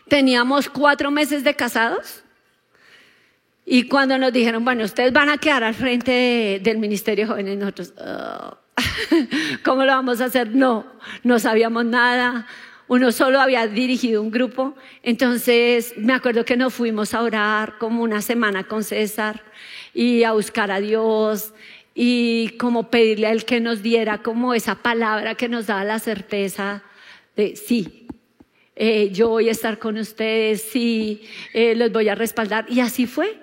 teníamos 0.07 0.69
cuatro 0.69 1.11
meses 1.11 1.43
de 1.43 1.55
casados 1.55 2.23
y 3.65 3.83
cuando 3.83 4.17
nos 4.17 4.33
dijeron, 4.33 4.65
bueno, 4.65 4.83
ustedes 4.83 5.13
van 5.13 5.29
a 5.29 5.37
quedar 5.37 5.63
al 5.63 5.75
frente 5.75 6.59
del 6.63 6.79
Ministerio 6.79 7.25
de 7.25 7.31
Jóvenes, 7.31 7.57
nosotros, 7.57 7.93
oh, 7.99 8.57
¿cómo 9.63 9.85
lo 9.85 9.91
vamos 9.91 10.21
a 10.21 10.25
hacer? 10.25 10.55
No, 10.55 10.87
no 11.23 11.37
sabíamos 11.37 11.85
nada. 11.85 12.47
Uno 12.87 13.11
solo 13.11 13.39
había 13.39 13.67
dirigido 13.67 14.23
un 14.23 14.31
grupo. 14.31 14.75
Entonces 15.03 15.93
me 15.97 16.13
acuerdo 16.13 16.45
que 16.45 16.57
nos 16.57 16.73
fuimos 16.73 17.13
a 17.13 17.21
orar 17.21 17.77
como 17.77 18.01
una 18.01 18.21
semana 18.23 18.63
con 18.63 18.83
César 18.83 19.43
y 19.93 20.23
a 20.23 20.33
buscar 20.33 20.71
a 20.71 20.79
Dios 20.79 21.53
y 21.93 22.49
como 22.57 22.89
pedirle 22.89 23.27
a 23.27 23.31
Él 23.31 23.45
que 23.45 23.59
nos 23.59 23.81
diera 23.81 24.19
como 24.19 24.53
esa 24.53 24.75
palabra 24.75 25.35
que 25.35 25.49
nos 25.49 25.67
daba 25.67 25.83
la 25.83 25.99
certeza 25.99 26.83
de 27.35 27.55
sí, 27.55 28.07
eh, 28.81 29.09
yo 29.11 29.27
voy 29.27 29.49
a 29.49 29.51
estar 29.51 29.77
con 29.77 29.97
ustedes, 29.97 30.61
sí, 30.61 31.23
eh, 31.53 31.75
los 31.75 31.91
voy 31.91 32.07
a 32.07 32.15
respaldar. 32.15 32.65
Y 32.69 32.79
así 32.79 33.07
fue. 33.07 33.37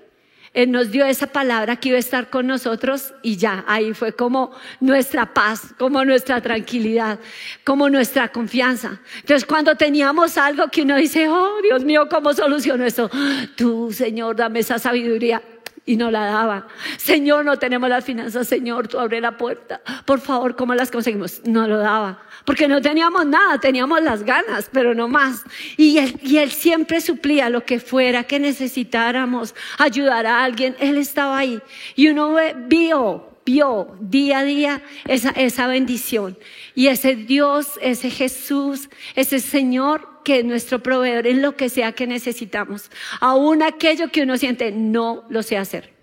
Él 0.55 0.71
nos 0.71 0.91
dio 0.91 1.05
esa 1.05 1.27
palabra 1.27 1.77
que 1.77 1.91
iba 1.91 1.97
a 1.97 2.01
estar 2.01 2.31
con 2.31 2.47
nosotros 2.47 3.13
y 3.23 3.37
ya, 3.37 3.63
ahí 3.69 3.93
fue 3.93 4.15
como 4.15 4.53
nuestra 4.81 5.35
paz, 5.35 5.75
como 5.79 6.03
nuestra 6.07 6.41
tranquilidad, 6.41 7.21
como 7.63 7.91
nuestra 7.91 8.29
confianza. 8.33 8.99
Entonces 9.17 9.45
cuando 9.45 9.77
teníamos 9.77 10.39
algo 10.39 10.69
que 10.69 10.81
uno 10.81 10.97
dice, 10.97 11.29
oh 11.29 11.61
Dios 11.63 11.85
mío, 11.85 12.09
¿cómo 12.11 12.33
soluciono 12.33 12.87
esto? 12.87 13.11
Tú, 13.55 13.93
Señor, 13.93 14.37
dame 14.37 14.61
esa 14.61 14.79
sabiduría 14.79 15.43
y 15.87 15.97
no 15.97 16.11
la 16.11 16.27
daba. 16.27 16.67
Señor, 16.99 17.45
no 17.45 17.59
tenemos 17.59 17.89
las 17.89 18.05
finanzas, 18.05 18.49
Señor, 18.49 18.89
tú 18.89 18.99
abre 18.99 19.21
la 19.21 19.39
puerta. 19.39 19.81
Por 20.05 20.21
favor, 20.21 20.57
¿cómo 20.57 20.75
las 20.75 20.91
conseguimos? 20.91 21.41
No 21.45 21.69
lo 21.69 21.79
daba. 21.79 22.23
Porque 22.45 22.69
no 22.69 22.83
teníamos 22.83 23.25
nada, 23.25 23.59
teníamos 23.59 24.03
las 24.03 24.25
ganas, 24.25 24.69
pero 24.73 24.95
no 24.95 25.09
más. 25.09 25.45
Y 25.77 25.99
él, 25.99 26.19
y 26.23 26.39
él 26.39 26.51
siempre 26.51 27.01
suplía 27.01 27.49
lo 27.49 27.65
que 27.65 27.79
fuera 27.79 28.25
que 28.25 28.41
necesitáramos, 28.41 29.55
ayudar 29.79 30.27
a 30.27 30.43
alguien. 30.43 30.77
Él 30.81 30.99
estaba 30.99 31.39
ahí. 31.39 31.61
Y 31.95 32.09
uno 32.09 32.37
vio, 32.67 33.36
vio 33.47 33.97
día 34.01 34.41
a 34.41 34.45
día 34.45 34.83
esa, 35.07 35.31
esa 35.31 35.67
bendición. 35.69 36.37
Y 36.75 36.89
ese 36.89 37.15
Dios, 37.15 37.79
ese 37.81 38.11
Jesús, 38.11 38.91
ese 39.15 39.39
Señor 39.41 40.17
que 40.25 40.41
es 40.41 40.45
nuestro 40.45 40.83
proveedor 40.83 41.29
en 41.29 41.41
lo 41.41 41.57
que 41.57 41.69
sea 41.69 41.93
que 41.93 42.07
necesitamos. 42.07 42.91
Aún 43.21 43.63
aquello 43.63 44.11
que 44.11 44.25
uno 44.25 44.37
siente, 44.37 44.73
no 44.73 45.25
lo 45.31 45.43
sé 45.45 45.57
hacer. 45.57 45.95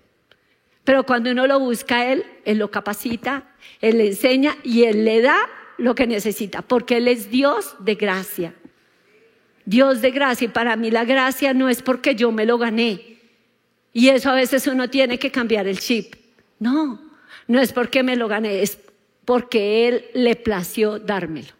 Pero 0.82 1.04
cuando 1.04 1.30
uno 1.30 1.46
lo 1.46 1.60
busca 1.60 1.98
a 1.98 2.12
Él, 2.12 2.24
Él 2.46 2.58
lo 2.58 2.70
capacita, 2.70 3.54
Él 3.80 3.98
le 3.98 4.08
enseña 4.08 4.56
y 4.64 4.84
Él 4.84 5.04
le 5.04 5.20
da 5.20 5.36
lo 5.76 5.94
que 5.94 6.06
necesita, 6.06 6.62
porque 6.62 6.96
Él 6.96 7.08
es 7.08 7.30
Dios 7.30 7.76
de 7.80 7.94
gracia. 7.96 8.54
Dios 9.66 10.00
de 10.00 10.10
gracia. 10.10 10.46
Y 10.46 10.48
para 10.48 10.76
mí 10.76 10.90
la 10.90 11.04
gracia 11.04 11.52
no 11.52 11.68
es 11.68 11.82
porque 11.82 12.14
yo 12.14 12.32
me 12.32 12.46
lo 12.46 12.56
gané. 12.56 13.18
Y 13.92 14.08
eso 14.08 14.30
a 14.30 14.34
veces 14.34 14.66
uno 14.66 14.88
tiene 14.88 15.18
que 15.18 15.30
cambiar 15.30 15.68
el 15.68 15.78
chip. 15.78 16.14
No, 16.58 17.03
no 17.46 17.60
es 17.60 17.72
porque 17.72 18.02
me 18.02 18.16
lo 18.16 18.28
gané, 18.28 18.62
es 18.62 18.78
porque 19.24 19.88
Él 19.88 20.04
le 20.14 20.36
plació 20.36 20.98
dármelo. 20.98 21.52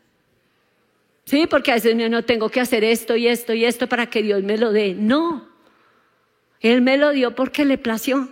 Sí, 1.24 1.46
porque 1.48 1.70
a 1.70 1.74
veces 1.74 1.96
no 1.96 2.24
tengo 2.24 2.50
que 2.50 2.60
hacer 2.60 2.84
esto 2.84 3.16
y 3.16 3.28
esto 3.28 3.54
y 3.54 3.64
esto 3.64 3.88
para 3.88 4.06
que 4.06 4.22
Dios 4.22 4.42
me 4.42 4.58
lo 4.58 4.72
dé. 4.72 4.94
No. 4.94 5.48
Él 6.60 6.82
me 6.82 6.96
lo 6.96 7.10
dio 7.10 7.34
porque 7.34 7.64
le 7.64 7.78
plació, 7.78 8.28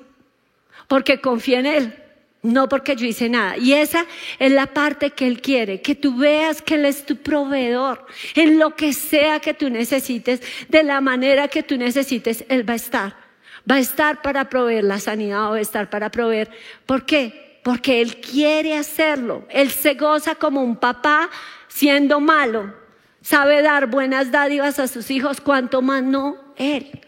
porque 0.88 1.20
confía 1.20 1.60
en 1.60 1.66
Él, 1.66 1.94
no 2.42 2.68
porque 2.68 2.96
yo 2.96 3.06
hice 3.06 3.28
nada. 3.28 3.56
Y 3.56 3.72
esa 3.72 4.06
es 4.38 4.52
la 4.52 4.66
parte 4.66 5.10
que 5.10 5.26
Él 5.26 5.40
quiere, 5.40 5.80
que 5.80 5.94
tú 5.94 6.16
veas 6.16 6.60
que 6.60 6.74
Él 6.74 6.84
es 6.84 7.04
tu 7.06 7.16
proveedor. 7.16 8.06
En 8.34 8.58
lo 8.58 8.74
que 8.74 8.92
sea 8.92 9.40
que 9.40 9.54
tú 9.54 9.70
necesites, 9.70 10.42
de 10.68 10.82
la 10.82 11.00
manera 11.00 11.48
que 11.48 11.62
tú 11.62 11.76
necesites, 11.76 12.44
Él 12.48 12.68
va 12.68 12.74
a 12.74 12.76
estar. 12.76 13.21
Va 13.70 13.76
a 13.76 13.80
estar 13.80 14.22
para 14.22 14.48
proveer 14.48 14.84
la 14.84 14.98
sanidad 14.98 15.50
va 15.50 15.56
a 15.56 15.60
estar 15.60 15.88
para 15.88 16.10
proveer. 16.10 16.50
¿Por 16.86 17.06
qué? 17.06 17.60
Porque 17.62 18.00
Él 18.00 18.20
quiere 18.20 18.76
hacerlo. 18.76 19.46
Él 19.48 19.70
se 19.70 19.94
goza 19.94 20.34
como 20.34 20.62
un 20.62 20.76
papá 20.76 21.30
siendo 21.68 22.20
malo, 22.20 22.74
sabe 23.22 23.62
dar 23.62 23.86
buenas 23.86 24.30
dádivas 24.30 24.78
a 24.78 24.88
sus 24.88 25.10
hijos, 25.10 25.40
cuanto 25.40 25.80
más 25.80 26.02
no 26.02 26.36
Él. 26.56 27.00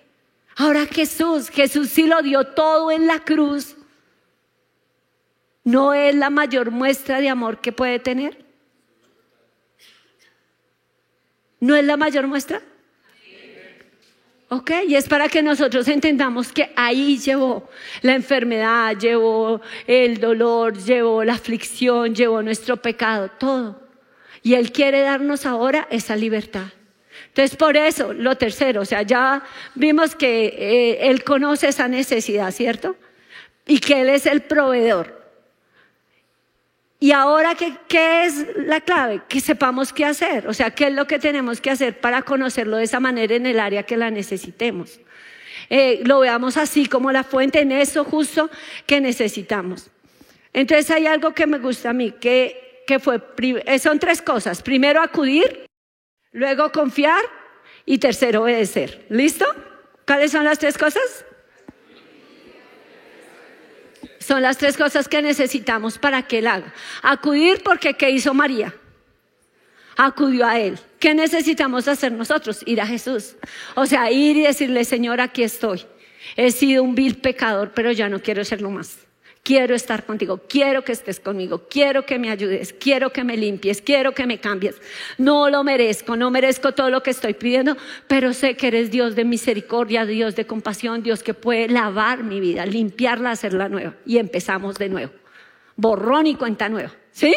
Ahora 0.57 0.87
Jesús, 0.87 1.51
Jesús 1.51 1.91
sí 1.91 2.07
lo 2.07 2.23
dio 2.23 2.45
todo 2.45 2.91
en 2.91 3.07
la 3.07 3.21
cruz. 3.21 3.77
¿No 5.65 5.95
es 5.95 6.15
la 6.15 6.31
mayor 6.31 6.71
muestra 6.71 7.21
de 7.21 7.29
amor 7.29 7.61
que 7.61 7.73
puede 7.73 7.99
tener? 7.99 8.45
¿No 11.59 11.75
es 11.75 11.85
la 11.85 11.97
mayor 11.97 12.27
muestra? 12.27 12.61
¿Ok? 14.51 14.71
Y 14.87 14.95
es 14.95 15.09
para 15.09 15.29
que 15.29 15.43
nosotros 15.43 15.89
entendamos 15.89 16.53
que 16.53 16.71
ahí 16.77 17.19
llevó 17.19 17.69
la 18.03 18.15
enfermedad, 18.15 18.97
llevó 18.97 19.61
el 19.87 20.21
dolor, 20.21 20.77
llevó 20.77 21.25
la 21.25 21.35
aflicción, 21.35 22.15
llevó 22.15 22.43
nuestro 22.43 22.77
pecado, 22.77 23.31
todo. 23.39 23.81
Y 24.43 24.55
Él 24.55 24.71
quiere 24.71 25.01
darnos 25.01 25.47
ahora 25.47 25.89
esa 25.91 26.15
libertad. 26.15 26.67
Entonces, 27.29 27.57
por 27.57 27.77
eso, 27.77 28.13
lo 28.13 28.37
tercero, 28.37 28.83
o 28.83 28.85
sea, 28.85 29.03
ya 29.03 29.43
vimos 29.75 30.15
que 30.15 30.47
eh, 30.47 31.09
Él 31.11 31.25
conoce 31.25 31.69
esa 31.69 31.89
necesidad, 31.89 32.53
¿cierto? 32.53 32.97
Y 33.67 33.79
que 33.79 34.03
Él 34.03 34.11
es 34.11 34.27
el 34.27 34.43
proveedor. 34.43 35.14
Y 37.05 37.13
ahora, 37.13 37.55
¿qué, 37.55 37.77
¿qué, 37.87 38.25
es 38.25 38.47
la 38.57 38.81
clave? 38.81 39.21
Que 39.29 39.39
sepamos 39.39 39.93
qué 39.93 40.07
hacer. 40.07 40.49
O 40.49 40.55
sea, 40.55 40.71
¿qué 40.71 40.87
es 40.87 40.95
lo 40.95 41.07
que 41.07 41.19
tenemos 41.19 41.61
que 41.61 41.69
hacer 41.71 42.01
para 42.01 42.23
conocerlo 42.23 42.79
de 42.79 42.85
esa 42.85 42.99
manera 42.99 43.35
en 43.35 43.45
el 43.45 43.61
área 43.61 43.83
que 43.83 43.99
la 43.99 44.11
necesitemos? 44.11 45.01
Eh, 45.69 46.01
lo 46.05 46.21
veamos 46.21 46.57
así 46.57 46.87
como 46.87 47.13
la 47.13 47.23
fuente 47.23 47.61
en 47.61 47.73
eso 47.73 48.05
justo 48.05 48.49
que 48.87 49.03
necesitamos. 49.03 49.91
Entonces 50.55 50.91
hay 50.91 51.07
algo 51.07 51.35
que 51.35 51.47
me 51.47 51.59
gusta 51.59 51.91
a 51.91 51.93
mí, 51.93 52.11
que 52.11 52.83
que 52.87 52.99
fue, 52.99 53.21
eh, 53.67 53.79
son 53.79 53.99
tres 53.99 54.23
cosas. 54.23 54.63
Primero 54.63 55.03
acudir, 55.03 55.67
luego 56.33 56.73
confiar 56.73 57.23
y 57.85 57.99
tercero 57.99 58.45
obedecer. 58.45 59.05
¿Listo? 59.11 59.45
¿Cuáles 60.07 60.33
son 60.33 60.45
las 60.45 60.59
tres 60.59 60.79
cosas? 60.79 61.27
Son 64.27 64.41
las 64.41 64.57
tres 64.57 64.77
cosas 64.77 65.07
que 65.07 65.21
necesitamos 65.21 65.99
para 65.99 66.23
que 66.23 66.39
Él 66.39 66.47
haga. 66.47 66.73
Acudir 67.03 67.63
porque 67.63 67.95
¿qué 67.95 68.11
hizo 68.11 68.33
María? 68.33 68.75
Acudió 69.97 70.47
a 70.47 70.59
Él. 70.59 70.79
¿Qué 70.99 71.15
necesitamos 71.15 71.89
hacer 71.89 72.13
nosotros? 72.13 72.63
Ir 72.65 72.81
a 72.81 72.87
Jesús. 72.87 73.37
O 73.75 73.85
sea, 73.85 74.11
ir 74.11 74.37
y 74.37 74.43
decirle, 74.43 74.85
Señor, 74.85 75.21
aquí 75.21 75.43
estoy. 75.43 75.85
He 76.37 76.51
sido 76.53 76.83
un 76.83 76.95
vil 76.95 77.19
pecador, 77.19 77.73
pero 77.75 77.93
ya 77.93 78.09
no 78.09 78.21
quiero 78.21 78.45
serlo 78.45 78.71
más 78.71 79.04
quiero 79.45 79.75
estar 79.75 80.07
contigo, 80.07 80.41
quiero 80.49 80.83
que 80.83 80.93
estés 80.93 81.21
conmigo, 81.21 81.69
quiero 81.69 82.07
que 82.07 82.19
me 82.19 82.31
ayudes, 82.31 82.73
quiero 82.73 83.11
que 83.11 83.23
me 83.23 83.37
limpies, 83.37 83.83
quiero 83.83 84.13
que 84.13 84.27
me 84.27 84.41
cambies. 84.41 84.81
No 85.19 85.51
lo 85.51 85.63
merezco, 85.63 86.17
no 86.17 86.31
merezco 86.31 86.73
todo 86.73 86.89
lo 86.89 87.03
que 87.03 87.11
estoy 87.11 87.35
pidiendo, 87.35 87.77
pero 88.09 88.33
sé 88.33 88.57
que 88.57 88.69
eres 88.69 88.91
Dios 88.91 89.15
de 89.15 89.25
misericordia, 89.25 90.07
Dios 90.07 90.35
de 90.35 90.47
compasión, 90.47 91.03
Dios 91.03 91.23
que 91.23 91.35
puede 91.35 91.69
lavar 91.69 92.25
mi 92.25 92.41
vida, 92.41 92.65
limpiarla, 92.65 93.33
hacerla 93.33 93.69
nueva. 93.69 93.95
Y 94.07 94.17
empezamos 94.17 94.79
de 94.79 94.89
nuevo. 94.89 95.13
Borrón 95.77 96.27
y 96.27 96.37
cuenta 96.37 96.71
nueva. 96.71 96.93
¿Sí? 97.13 97.35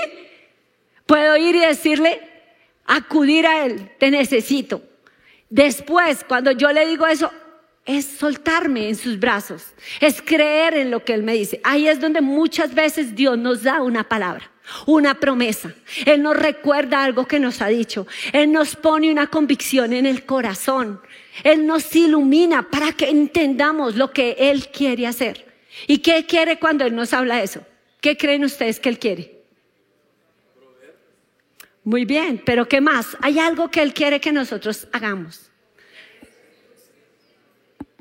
Puedo 1.05 1.35
ir 1.35 1.55
y 1.55 1.59
decirle, 1.59 2.21
acudir 2.85 3.45
a 3.45 3.65
Él, 3.65 3.91
te 3.99 4.11
necesito. 4.11 4.81
Después, 5.49 6.23
cuando 6.23 6.51
yo 6.51 6.71
le 6.71 6.87
digo 6.87 7.05
eso, 7.05 7.31
es 7.87 8.05
soltarme 8.05 8.89
en 8.89 8.95
sus 8.95 9.17
brazos, 9.17 9.73
es 10.01 10.21
creer 10.21 10.75
en 10.75 10.91
lo 10.91 11.03
que 11.03 11.13
Él 11.13 11.23
me 11.23 11.33
dice. 11.33 11.59
Ahí 11.63 11.87
es 11.87 11.99
donde 11.99 12.21
muchas 12.21 12.75
veces 12.75 13.15
Dios 13.15 13.37
nos 13.37 13.63
da 13.63 13.81
una 13.81 14.03
palabra, 14.03 14.51
una 14.85 15.19
promesa. 15.19 15.73
Él 16.05 16.21
nos 16.21 16.35
recuerda 16.35 17.03
algo 17.03 17.25
que 17.25 17.39
nos 17.39 17.61
ha 17.61 17.67
dicho. 17.67 18.05
Él 18.33 18.51
nos 18.51 18.75
pone 18.75 19.09
una 19.09 19.27
convicción 19.27 19.93
en 19.93 20.05
el 20.05 20.25
corazón. 20.25 21.01
Él 21.43 21.65
nos 21.65 21.95
ilumina 21.95 22.69
para 22.69 22.91
que 22.91 23.09
entendamos 23.09 23.95
lo 23.95 24.11
que 24.11 24.35
Él 24.37 24.67
quiere 24.67 25.07
hacer. 25.07 25.45
¿Y 25.87 25.99
qué 25.99 26.25
quiere 26.25 26.59
cuando 26.59 26.85
Él 26.85 26.93
nos 26.93 27.13
habla 27.13 27.41
eso? 27.41 27.65
¿Qué 28.01 28.17
creen 28.17 28.43
ustedes 28.43 28.79
que 28.81 28.89
Él 28.89 28.99
quiere? 28.99 29.37
Muy 31.85 32.03
bien, 32.03 32.41
pero 32.45 32.67
¿qué 32.67 32.81
más? 32.81 33.15
Hay 33.21 33.39
algo 33.39 33.71
que 33.71 33.81
Él 33.81 33.93
quiere 33.93 34.19
que 34.19 34.33
nosotros 34.33 34.89
hagamos. 34.91 35.46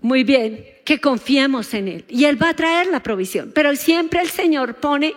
Muy 0.06 0.22
bien, 0.22 0.64
que 0.84 1.00
confiemos 1.00 1.74
en 1.74 1.88
Él. 1.88 2.04
Y 2.06 2.26
Él 2.26 2.40
va 2.40 2.50
a 2.50 2.54
traer 2.54 2.86
la 2.86 3.02
provisión. 3.02 3.50
Pero 3.52 3.74
siempre 3.74 4.20
el 4.20 4.28
Señor 4.28 4.76
pone 4.76 5.14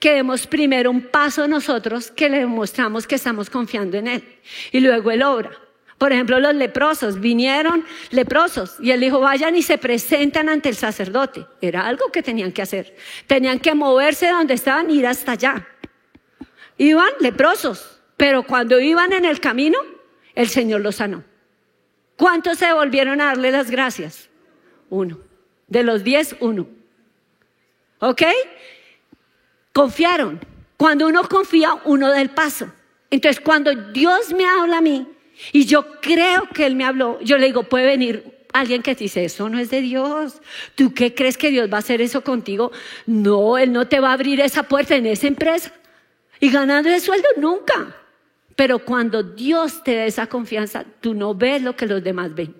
que 0.00 0.14
demos 0.14 0.48
primero 0.48 0.90
un 0.90 1.02
paso 1.02 1.46
nosotros 1.46 2.10
que 2.10 2.28
le 2.28 2.40
demostramos 2.40 3.06
que 3.06 3.14
estamos 3.14 3.48
confiando 3.48 3.98
en 3.98 4.08
Él. 4.08 4.24
Y 4.72 4.80
luego 4.80 5.12
Él 5.12 5.22
obra. 5.22 5.52
Por 5.96 6.12
ejemplo, 6.12 6.40
los 6.40 6.56
leprosos 6.56 7.20
vinieron 7.20 7.84
leprosos 8.10 8.74
y 8.80 8.90
él 8.90 8.98
dijo, 8.98 9.20
vayan 9.20 9.54
y 9.54 9.62
se 9.62 9.78
presentan 9.78 10.48
ante 10.48 10.70
el 10.70 10.74
sacerdote. 10.74 11.46
Era 11.60 11.86
algo 11.86 12.10
que 12.10 12.20
tenían 12.20 12.50
que 12.50 12.62
hacer. 12.62 12.96
Tenían 13.28 13.60
que 13.60 13.76
moverse 13.76 14.26
de 14.26 14.32
donde 14.32 14.54
estaban 14.54 14.90
ir 14.90 15.06
hasta 15.06 15.32
allá. 15.32 15.68
Iban 16.78 17.12
leprosos, 17.20 18.00
Pero 18.16 18.42
cuando 18.42 18.80
iban 18.80 19.12
en 19.12 19.24
el 19.24 19.38
camino, 19.38 19.78
el 20.34 20.48
Señor 20.48 20.80
los 20.80 20.96
sanó. 20.96 21.35
¿Cuántos 22.16 22.58
se 22.58 22.72
volvieron 22.72 23.20
a 23.20 23.26
darle 23.26 23.50
las 23.50 23.70
gracias? 23.70 24.28
Uno. 24.88 25.18
De 25.68 25.82
los 25.82 26.04
diez, 26.04 26.36
uno. 26.40 26.66
¿Ok? 27.98 28.22
Confiaron. 29.72 30.40
Cuando 30.76 31.06
uno 31.06 31.28
confía, 31.28 31.74
uno 31.84 32.08
da 32.10 32.20
el 32.20 32.30
paso. 32.30 32.70
Entonces, 33.10 33.40
cuando 33.40 33.74
Dios 33.74 34.32
me 34.32 34.46
habla 34.46 34.78
a 34.78 34.80
mí 34.80 35.06
y 35.52 35.64
yo 35.64 36.00
creo 36.00 36.48
que 36.54 36.66
Él 36.66 36.76
me 36.76 36.84
habló, 36.84 37.18
yo 37.20 37.38
le 37.38 37.46
digo, 37.46 37.64
puede 37.64 37.86
venir 37.86 38.46
alguien 38.52 38.82
que 38.82 38.94
te 38.94 39.04
dice, 39.04 39.24
eso 39.24 39.48
no 39.48 39.58
es 39.58 39.70
de 39.70 39.80
Dios. 39.80 40.40
¿Tú 40.74 40.94
qué 40.94 41.14
crees 41.14 41.36
que 41.36 41.50
Dios 41.50 41.70
va 41.70 41.76
a 41.76 41.80
hacer 41.80 42.00
eso 42.00 42.22
contigo? 42.22 42.72
No, 43.06 43.58
Él 43.58 43.72
no 43.72 43.86
te 43.86 44.00
va 44.00 44.10
a 44.10 44.14
abrir 44.14 44.40
esa 44.40 44.64
puerta 44.64 44.96
en 44.96 45.06
esa 45.06 45.26
empresa. 45.26 45.72
Y 46.40 46.50
ganando 46.50 46.88
el 46.88 47.00
sueldo, 47.00 47.28
nunca. 47.36 47.94
Pero 48.56 48.78
cuando 48.78 49.22
Dios 49.22 49.84
te 49.84 49.94
da 49.94 50.06
esa 50.06 50.26
confianza, 50.26 50.84
tú 51.00 51.12
no 51.12 51.34
ves 51.34 51.62
lo 51.62 51.76
que 51.76 51.86
los 51.86 52.02
demás 52.02 52.34
ven. 52.34 52.54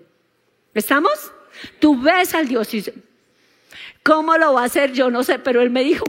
¿Estamos? 0.75 1.31
Tú 1.79 1.99
ves 1.99 2.35
al 2.35 2.47
Dios 2.47 2.71
y 2.73 2.77
dices, 2.77 2.93
¿cómo 4.03 4.37
lo 4.37 4.53
va 4.53 4.61
a 4.61 4.65
hacer? 4.65 4.93
Yo 4.93 5.09
no 5.09 5.23
sé, 5.23 5.39
pero 5.39 5.59
Él 5.59 5.71
me 5.71 5.83
dijo. 5.83 6.05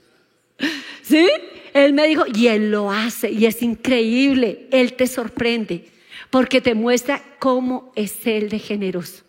¿Sí? 1.02 1.28
Él 1.72 1.92
me 1.92 2.08
dijo, 2.08 2.24
y 2.26 2.48
Él 2.48 2.72
lo 2.72 2.90
hace, 2.90 3.30
y 3.30 3.46
es 3.46 3.62
increíble, 3.62 4.66
Él 4.72 4.94
te 4.94 5.06
sorprende, 5.06 5.88
porque 6.28 6.60
te 6.60 6.74
muestra 6.74 7.22
cómo 7.38 7.92
es 7.94 8.26
Él 8.26 8.48
de 8.48 8.58
generoso. 8.58 9.22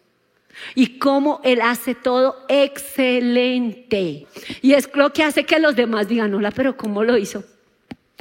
Y 0.76 0.98
cómo 1.00 1.42
Él 1.44 1.62
hace 1.62 1.96
todo 1.96 2.46
excelente. 2.50 4.28
Y 4.62 4.74
es 4.74 4.90
lo 4.94 5.14
que 5.14 5.24
hace 5.24 5.46
que 5.46 5.60
los 5.60 5.76
demás 5.76 6.08
digan, 6.08 6.34
hola, 6.34 6.52
pero 6.52 6.76
¿cómo 6.76 7.04
lo 7.04 7.18
hizo? 7.18 7.44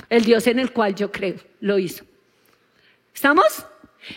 El 0.09 0.24
Dios 0.24 0.46
en 0.46 0.59
el 0.59 0.72
cual 0.72 0.94
yo 0.94 1.11
creo 1.11 1.37
lo 1.61 1.78
hizo. 1.78 2.05
¿Estamos? 3.14 3.66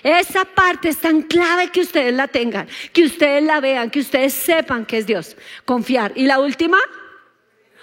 Esa 0.03 0.45
parte 0.45 0.89
es 0.89 0.97
tan 0.97 1.21
clave 1.21 1.69
que 1.69 1.81
ustedes 1.81 2.13
la 2.13 2.27
tengan, 2.27 2.67
que 2.91 3.03
ustedes 3.03 3.43
la 3.43 3.59
vean, 3.59 3.89
que 3.89 3.99
ustedes 3.99 4.33
sepan 4.33 4.85
que 4.85 4.97
es 4.97 5.05
Dios. 5.05 5.38
Confiar. 5.63 6.11
Y 6.15 6.25
la 6.25 6.39
última, 6.39 6.79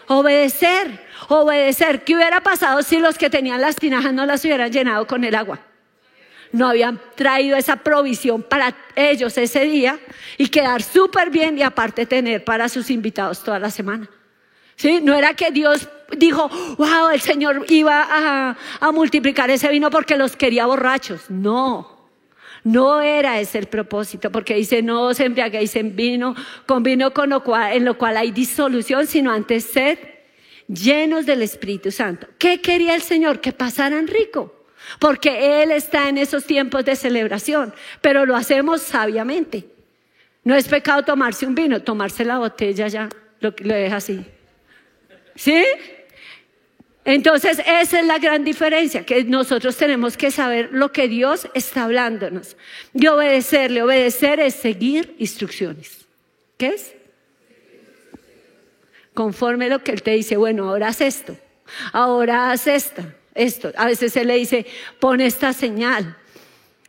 obedecer. 0.08 1.00
Obedecer. 1.28 2.02
¿Qué 2.02 2.16
hubiera 2.16 2.42
pasado 2.42 2.82
si 2.82 2.98
los 2.98 3.16
que 3.16 3.30
tenían 3.30 3.60
las 3.60 3.76
tinajas 3.76 4.12
no 4.12 4.26
las 4.26 4.44
hubieran 4.44 4.72
llenado 4.72 5.06
con 5.06 5.22
el 5.22 5.34
agua? 5.34 5.60
No 6.50 6.68
habían 6.68 7.00
traído 7.14 7.56
esa 7.56 7.76
provisión 7.76 8.42
para 8.42 8.76
ellos 8.94 9.38
ese 9.38 9.60
día 9.64 9.98
y 10.36 10.48
quedar 10.48 10.82
súper 10.82 11.30
bien 11.30 11.56
y 11.56 11.62
aparte 11.62 12.04
tener 12.04 12.44
para 12.44 12.68
sus 12.68 12.90
invitados 12.90 13.42
toda 13.42 13.58
la 13.58 13.70
semana. 13.70 14.08
¿Sí? 14.82 15.00
No 15.00 15.14
era 15.14 15.34
que 15.34 15.52
Dios 15.52 15.88
dijo, 16.18 16.48
wow, 16.76 17.10
el 17.14 17.20
Señor 17.20 17.66
iba 17.68 18.56
a, 18.80 18.90
multiplicar 18.90 19.48
ese 19.48 19.68
vino 19.68 19.90
porque 19.90 20.16
los 20.16 20.34
quería 20.34 20.66
borrachos. 20.66 21.30
No, 21.30 22.08
no 22.64 23.00
era 23.00 23.38
ese 23.38 23.60
el 23.60 23.66
propósito, 23.66 24.32
porque 24.32 24.56
dice, 24.56 24.82
no 24.82 25.14
se 25.14 25.26
embriaguéis 25.26 25.76
en 25.76 25.94
vino, 25.94 26.34
con 26.66 26.82
vino 26.82 27.14
con 27.14 27.30
lo 27.30 27.44
cual, 27.44 27.74
en 27.74 27.84
lo 27.84 27.96
cual 27.96 28.16
hay 28.16 28.32
disolución, 28.32 29.06
sino 29.06 29.30
antes 29.30 29.66
sed 29.66 30.00
llenos 30.66 31.26
del 31.26 31.42
Espíritu 31.42 31.92
Santo. 31.92 32.26
¿Qué 32.36 32.60
quería 32.60 32.96
el 32.96 33.02
Señor? 33.02 33.40
Que 33.40 33.52
pasaran 33.52 34.08
rico, 34.08 34.64
porque 34.98 35.62
Él 35.62 35.70
está 35.70 36.08
en 36.08 36.18
esos 36.18 36.44
tiempos 36.44 36.84
de 36.84 36.96
celebración, 36.96 37.72
pero 38.00 38.26
lo 38.26 38.34
hacemos 38.34 38.82
sabiamente. 38.82 39.64
No 40.42 40.56
es 40.56 40.66
pecado 40.66 41.04
tomarse 41.04 41.46
un 41.46 41.54
vino, 41.54 41.82
tomarse 41.82 42.24
la 42.24 42.38
botella 42.38 42.88
ya, 42.88 43.08
lo, 43.38 43.54
lo 43.60 43.74
deja 43.74 43.94
así. 43.98 44.26
¿Sí? 45.34 45.64
Entonces, 47.04 47.58
esa 47.58 48.00
es 48.00 48.06
la 48.06 48.18
gran 48.18 48.44
diferencia, 48.44 49.04
que 49.04 49.24
nosotros 49.24 49.76
tenemos 49.76 50.16
que 50.16 50.30
saber 50.30 50.68
lo 50.72 50.92
que 50.92 51.08
Dios 51.08 51.48
está 51.52 51.84
hablándonos. 51.84 52.56
Y 52.94 53.08
obedecerle, 53.08 53.82
obedecer 53.82 54.38
es 54.38 54.54
seguir 54.54 55.16
instrucciones. 55.18 56.06
¿Qué 56.56 56.68
es? 56.68 56.94
Conforme 59.14 59.68
lo 59.68 59.82
que 59.82 59.92
Él 59.92 60.02
te 60.02 60.12
dice, 60.12 60.36
bueno, 60.36 60.68
ahora 60.68 60.88
haz 60.88 61.00
esto, 61.00 61.36
ahora 61.92 62.52
haz 62.52 62.68
esto, 62.68 63.02
esto. 63.34 63.72
A 63.76 63.86
veces 63.86 64.16
Él 64.16 64.28
le 64.28 64.36
dice, 64.36 64.64
pon 65.00 65.20
esta 65.20 65.52
señal, 65.52 66.16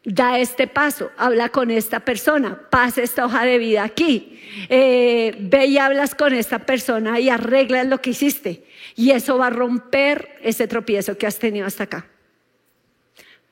da 0.04 0.40
este 0.40 0.68
paso, 0.68 1.12
habla 1.18 1.50
con 1.50 1.72
esta 1.72 2.02
persona, 2.02 2.60
pasa 2.70 3.02
esta 3.02 3.26
hoja 3.26 3.46
de 3.46 3.58
vida 3.58 3.84
aquí, 3.84 4.42
eh, 4.70 5.36
ve 5.40 5.66
y 5.68 5.78
hablas 5.78 6.14
con 6.14 6.34
esta 6.34 6.60
persona 6.60 7.20
y 7.20 7.30
arreglas 7.30 7.88
lo 7.88 8.02
que 8.02 8.12
hiciste. 8.12 8.66
Y 8.96 9.12
eso 9.12 9.38
va 9.38 9.48
a 9.48 9.50
romper 9.50 10.38
ese 10.42 10.68
tropiezo 10.68 11.18
que 11.18 11.26
has 11.26 11.40
tenido 11.40 11.66
hasta 11.66 11.86
acá. 11.86 12.08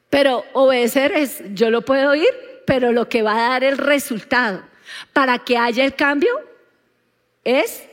Pero 0.10 0.44
obedecer 0.54 1.14
es, 1.14 1.42
yo 1.54 1.70
lo 1.70 1.84
puedo 1.84 2.12
oír, 2.12 2.30
pero 2.66 2.92
lo 2.92 3.08
que 3.08 3.24
va 3.24 3.34
a 3.34 3.50
dar 3.50 3.64
el 3.64 3.78
resultado 3.78 4.62
para 5.14 5.40
que 5.40 5.58
haya 5.58 5.86
el 5.86 5.96
cambio 5.96 6.32
es 7.46 7.88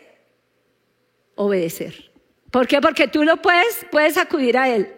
obedecer. 1.37 2.11
¿Por 2.51 2.66
qué? 2.66 2.81
Porque 2.81 3.07
tú 3.07 3.23
lo 3.23 3.37
puedes, 3.37 3.87
puedes 3.90 4.16
acudir 4.16 4.59
a 4.59 4.68
Él. 4.68 4.98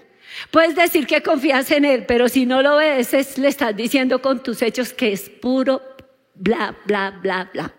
Puedes 0.51 0.75
decir 0.75 1.07
que 1.07 1.23
confías 1.23 1.71
en 1.71 1.85
Él, 1.85 2.05
pero 2.07 2.29
si 2.29 2.47
no 2.47 2.63
lo 2.63 2.77
obedeces, 2.77 3.39
le 3.39 3.49
estás 3.49 3.77
diciendo 3.77 4.23
con 4.23 4.43
tus 4.43 4.63
hechos 4.63 4.93
que 4.93 5.13
es 5.13 5.29
puro 5.29 5.83
bla, 6.35 6.75
bla, 6.87 7.19
bla, 7.23 7.51
bla. 7.53 7.75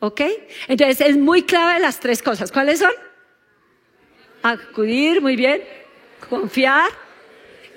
¿Ok? 0.00 0.22
Entonces 0.68 1.00
es 1.00 1.16
muy 1.16 1.42
clave 1.42 1.80
las 1.80 2.00
tres 2.00 2.22
cosas. 2.22 2.50
¿Cuáles 2.50 2.78
son? 2.78 2.92
Acudir, 4.42 5.20
muy 5.20 5.36
bien. 5.36 5.62
Confiar 6.28 6.90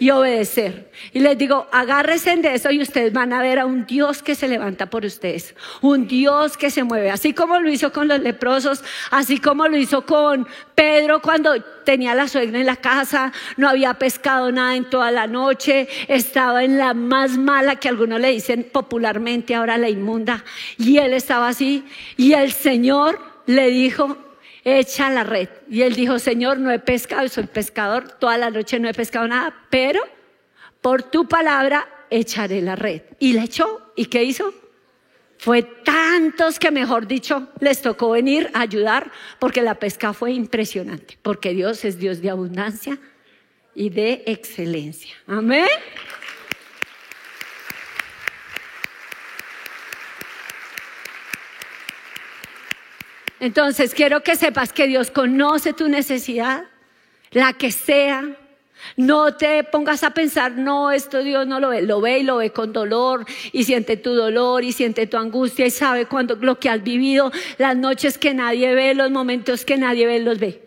y 0.03 0.11
obedecer. 0.11 0.91
Y 1.13 1.19
les 1.19 1.37
digo, 1.37 1.65
agárrense 1.71 2.35
de 2.35 2.55
eso 2.55 2.69
y 2.71 2.81
ustedes 2.81 3.13
van 3.13 3.31
a 3.31 3.41
ver 3.41 3.57
a 3.57 3.65
un 3.65 3.85
Dios 3.85 4.21
que 4.21 4.35
se 4.35 4.49
levanta 4.49 4.87
por 4.89 5.05
ustedes, 5.05 5.55
un 5.79 6.09
Dios 6.09 6.57
que 6.57 6.69
se 6.69 6.83
mueve, 6.83 7.09
así 7.09 7.31
como 7.31 7.57
lo 7.61 7.69
hizo 7.69 7.93
con 7.93 8.09
los 8.09 8.19
leprosos, 8.19 8.83
así 9.11 9.37
como 9.37 9.65
lo 9.69 9.77
hizo 9.77 10.05
con 10.05 10.45
Pedro 10.75 11.21
cuando 11.21 11.53
tenía 11.85 12.15
la 12.15 12.27
suegra 12.27 12.59
en 12.59 12.65
la 12.65 12.75
casa, 12.75 13.31
no 13.55 13.69
había 13.69 13.93
pescado 13.93 14.51
nada 14.51 14.75
en 14.75 14.89
toda 14.89 15.09
la 15.09 15.25
noche, 15.25 15.87
estaba 16.09 16.65
en 16.65 16.77
la 16.77 16.93
más 16.93 17.37
mala 17.37 17.77
que 17.77 17.87
algunos 17.87 18.19
le 18.19 18.31
dicen 18.31 18.67
popularmente 18.69 19.55
ahora 19.55 19.77
la 19.77 19.87
inmunda, 19.87 20.43
y 20.77 20.97
él 20.97 21.13
estaba 21.13 21.47
así, 21.47 21.85
y 22.17 22.33
el 22.33 22.51
Señor 22.51 23.21
le 23.45 23.69
dijo, 23.69 24.17
echa 24.63 25.09
la 25.09 25.23
red. 25.23 25.49
Y 25.69 25.81
él 25.81 25.95
dijo, 25.95 26.19
Señor, 26.19 26.59
no 26.59 26.71
he 26.71 26.79
pescado, 26.79 27.27
soy 27.27 27.47
pescador, 27.47 28.09
toda 28.19 28.37
la 28.37 28.49
noche 28.49 28.79
no 28.79 28.89
he 28.89 28.93
pescado 28.93 29.27
nada, 29.27 29.53
pero 29.69 30.01
por 30.81 31.03
tu 31.03 31.27
palabra 31.27 31.87
echaré 32.09 32.61
la 32.61 32.75
red. 32.75 33.01
Y 33.19 33.33
la 33.33 33.43
echó. 33.43 33.91
¿Y 33.95 34.05
qué 34.05 34.23
hizo? 34.23 34.53
Fue 35.37 35.63
tantos 35.63 36.57
que, 36.57 36.71
mejor 36.71 37.07
dicho, 37.07 37.49
les 37.59 37.81
tocó 37.81 38.11
venir 38.11 38.49
a 38.53 38.61
ayudar 38.61 39.11
porque 39.39 39.61
la 39.61 39.75
pesca 39.75 40.13
fue 40.13 40.31
impresionante, 40.31 41.17
porque 41.21 41.53
Dios 41.53 41.83
es 41.83 41.97
Dios 41.97 42.21
de 42.21 42.29
abundancia 42.29 42.97
y 43.75 43.89
de 43.89 44.23
excelencia. 44.25 45.15
Amén. 45.27 45.67
Entonces 53.43 53.93
quiero 53.93 54.23
que 54.23 54.37
sepas 54.37 54.71
que 54.71 54.87
Dios 54.87 55.11
conoce 55.11 55.73
tu 55.73 55.89
necesidad, 55.89 56.63
la 57.31 57.51
que 57.51 57.73
sea. 57.73 58.37
No 58.95 59.35
te 59.35 59.65
pongas 59.65 60.01
a 60.05 60.11
pensar, 60.11 60.53
no, 60.53 60.91
esto 60.91 61.21
Dios 61.21 61.45
no 61.45 61.59
lo 61.59 61.67
ve, 61.67 61.81
lo 61.81 61.99
ve 61.99 62.19
y 62.19 62.23
lo 62.23 62.37
ve 62.37 62.51
con 62.51 62.71
dolor 62.71 63.25
y 63.51 63.65
siente 63.65 63.97
tu 63.97 64.13
dolor 64.13 64.63
y 64.63 64.71
siente 64.71 65.07
tu 65.07 65.17
angustia 65.17 65.65
y 65.65 65.71
sabe 65.71 66.05
cuando 66.05 66.37
lo 66.37 66.57
que 66.57 66.69
has 66.69 66.81
vivido, 66.81 67.33
las 67.57 67.75
noches 67.75 68.17
que 68.17 68.33
nadie 68.33 68.73
ve, 68.75 68.95
los 68.95 69.11
momentos 69.11 69.65
que 69.65 69.75
nadie 69.75 70.07
ve, 70.07 70.21
los 70.21 70.39
ve. 70.39 70.63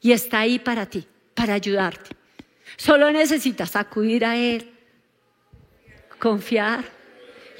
Y 0.00 0.12
está 0.12 0.38
ahí 0.38 0.60
para 0.60 0.86
ti, 0.86 1.04
para 1.34 1.54
ayudarte. 1.54 2.10
Solo 2.76 3.10
necesitas 3.10 3.74
acudir 3.74 4.24
a 4.24 4.36
Él, 4.36 4.70
confiar 6.20 6.99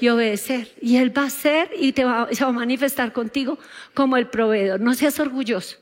y 0.01 0.09
obedecer. 0.09 0.73
Y 0.81 0.97
Él 0.97 1.15
va 1.15 1.25
a 1.25 1.29
ser 1.29 1.69
y 1.77 1.93
te 1.93 2.03
va, 2.03 2.27
se 2.31 2.43
va 2.43 2.49
a 2.49 2.53
manifestar 2.53 3.13
contigo 3.13 3.59
como 3.93 4.17
el 4.17 4.27
proveedor. 4.27 4.81
No 4.81 4.93
seas 4.95 5.19
orgulloso. 5.19 5.77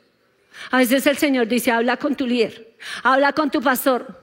A 0.72 0.78
veces 0.78 1.08
el 1.08 1.18
Señor 1.18 1.48
dice, 1.48 1.72
habla 1.72 1.98
con 1.98 2.16
tu 2.16 2.28
líder, 2.28 2.76
habla 3.02 3.32
con 3.32 3.50
tu 3.50 3.62
pastor. 3.62 4.22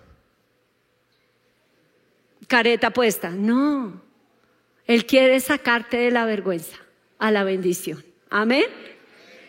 Careta 2.47 2.91
puesta. 2.91 3.31
No. 3.31 4.03
Él 4.87 5.07
quiere 5.07 5.41
sacarte 5.41 5.97
de 5.97 6.11
la 6.11 6.27
vergüenza 6.27 6.77
a 7.19 7.31
la 7.31 7.43
bendición. 7.43 8.05
Amén. 8.29 8.67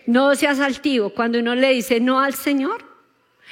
No 0.05 0.33
seas 0.35 0.59
altivo. 0.61 1.09
Cuando 1.09 1.39
uno 1.39 1.55
le 1.55 1.73
dice 1.73 1.99
no 1.99 2.21
al 2.21 2.33
Señor, 2.33 2.85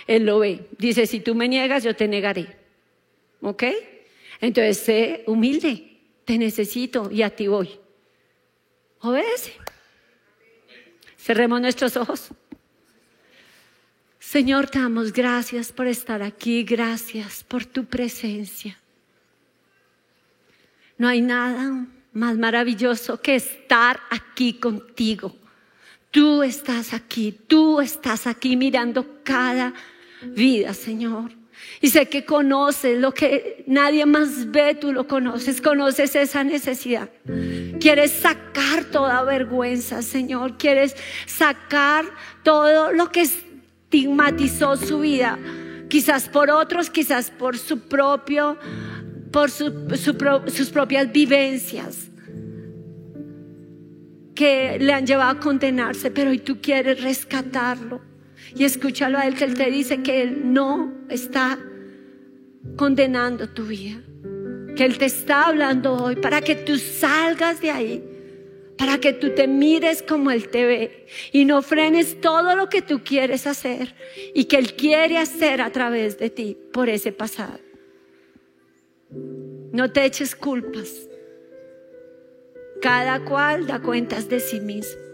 Él 0.08 0.26
lo 0.26 0.40
ve. 0.40 0.68
Dice, 0.78 1.06
si 1.06 1.20
tú 1.20 1.36
me 1.36 1.50
niegas, 1.50 1.84
yo 1.84 1.96
te 1.96 2.08
negaré. 2.08 2.56
¿Ok? 3.42 3.64
Entonces, 4.40 4.78
sé 4.78 5.24
humilde 5.28 5.95
te 6.26 6.38
necesito 6.38 7.10
y 7.12 7.22
a 7.22 7.30
ti 7.30 7.48
voy. 7.48 7.80
Obedece. 9.00 9.54
Cerremos 11.18 11.62
nuestros 11.62 11.96
ojos. 11.96 12.30
Señor, 14.20 14.68
te 14.68 14.80
damos 14.80 15.14
gracias 15.14 15.72
por 15.72 15.88
estar 15.88 16.24
aquí, 16.24 16.64
gracias 16.64 17.44
por 17.44 17.66
tu 17.66 17.86
presencia. 17.86 18.78
No 20.98 21.08
hay 21.08 21.22
nada 21.22 21.86
más 22.14 22.38
maravilloso 22.38 23.22
que 23.22 23.36
estar 23.36 24.00
aquí 24.10 24.54
contigo. 24.54 25.36
Tú 26.10 26.42
estás 26.44 26.94
aquí, 26.94 27.38
tú 27.48 27.82
estás 27.82 28.26
aquí 28.26 28.56
mirando 28.56 29.22
cada 29.24 29.74
vida, 30.22 30.74
Señor. 30.74 31.32
Y 31.82 31.90
sé 31.90 32.08
que 32.08 32.26
conoces 32.26 33.00
lo 33.00 33.14
que 33.14 33.64
nadie 33.68 34.06
más 34.06 34.52
ve, 34.52 34.76
tú 34.76 34.94
lo 34.94 35.08
conoces, 35.08 35.62
conoces 35.62 36.16
esa 36.16 36.44
necesidad. 36.44 37.10
Quieres 37.80 38.12
sacar 38.12 38.86
toda 38.86 39.24
vergüenza, 39.24 40.02
Señor. 40.02 40.58
Quieres 40.58 40.96
sacar 41.26 42.06
todo 42.44 42.92
lo 42.92 43.12
que 43.12 43.22
estigmatizó 43.22 44.78
su 44.78 45.00
vida, 45.00 45.38
quizás 45.90 46.30
por 46.30 46.50
otros, 46.50 46.90
quizás 46.90 47.30
por 47.30 47.58
su 47.58 47.80
propio, 47.80 48.58
por 49.32 49.50
sus 49.52 50.70
propias 50.72 51.12
vivencias 51.12 52.10
que 54.36 54.78
le 54.80 54.94
han 54.94 55.08
llevado 55.08 55.32
a 55.32 55.40
condenarse, 55.40 56.12
pero 56.12 56.30
hoy 56.30 56.40
tú 56.40 56.60
quieres 56.62 57.02
rescatarlo. 57.02 58.02
Y 58.56 58.64
escúchalo 58.64 59.18
a 59.18 59.28
él 59.28 59.36
que 59.36 59.44
él 59.44 59.56
te 59.56 59.70
dice 59.70 60.02
que 60.02 60.22
él 60.22 60.54
no 60.54 60.94
está 61.10 61.60
condenando 62.78 63.50
tu 63.50 63.66
vida, 63.66 64.02
que 64.76 64.86
él 64.86 64.98
te 64.98 65.06
está 65.06 65.48
hablando 65.48 65.94
hoy 65.94 66.16
para 66.16 66.42
que 66.42 66.56
tú 66.56 66.78
salgas 66.78 67.62
de 67.62 67.72
ahí, 67.72 68.04
para 68.78 68.98
que 69.00 69.14
tú 69.14 69.32
te 69.36 69.48
mires 69.48 70.02
como 70.02 70.32
él 70.32 70.50
te 70.50 70.66
ve 70.66 71.06
y 71.32 71.46
no 71.46 71.62
frenes 71.62 72.20
todo 72.22 72.56
lo 72.56 72.70
que 72.70 72.82
tú 72.82 73.02
quieres 73.04 73.46
hacer 73.46 73.94
y 74.34 74.46
que 74.46 74.58
él 74.58 74.74
quiere 74.74 75.18
hacer 75.18 75.62
a 75.62 75.72
través 75.72 76.18
de 76.18 76.30
ti 76.30 76.58
por 76.72 76.90
ese 76.90 77.12
pasado. 77.12 77.60
No 79.72 79.92
te 79.92 80.06
eches 80.06 80.36
culpas. 80.36 81.10
Cada 82.82 83.24
cual 83.26 83.68
da 83.68 83.82
cuentas 83.82 84.30
de 84.30 84.40
sí 84.40 84.60
mismo. 84.60 85.05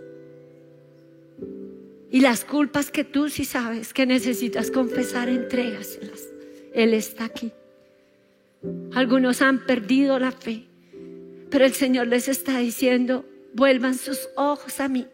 Y 2.12 2.20
las 2.20 2.44
culpas 2.44 2.92
que 2.92 3.06
tú 3.06 3.30
sí 3.30 3.46
sabes 3.46 3.94
que 3.94 4.06
necesitas 4.06 4.70
confesar, 4.70 5.30
entrégaselas. 5.30 6.28
Él 6.74 6.94
está 6.94 7.26
aquí. 7.26 7.54
Algunos 8.94 9.42
han 9.42 9.66
perdido 9.66 10.20
la 10.20 10.32
fe, 10.32 10.66
pero 11.50 11.66
el 11.66 11.74
Señor 11.74 12.08
les 12.08 12.28
está 12.28 12.60
diciendo, 12.60 13.26
vuelvan 13.54 13.96
sus 13.96 14.30
ojos 14.36 14.80
a 14.82 14.90
mí 14.90 15.08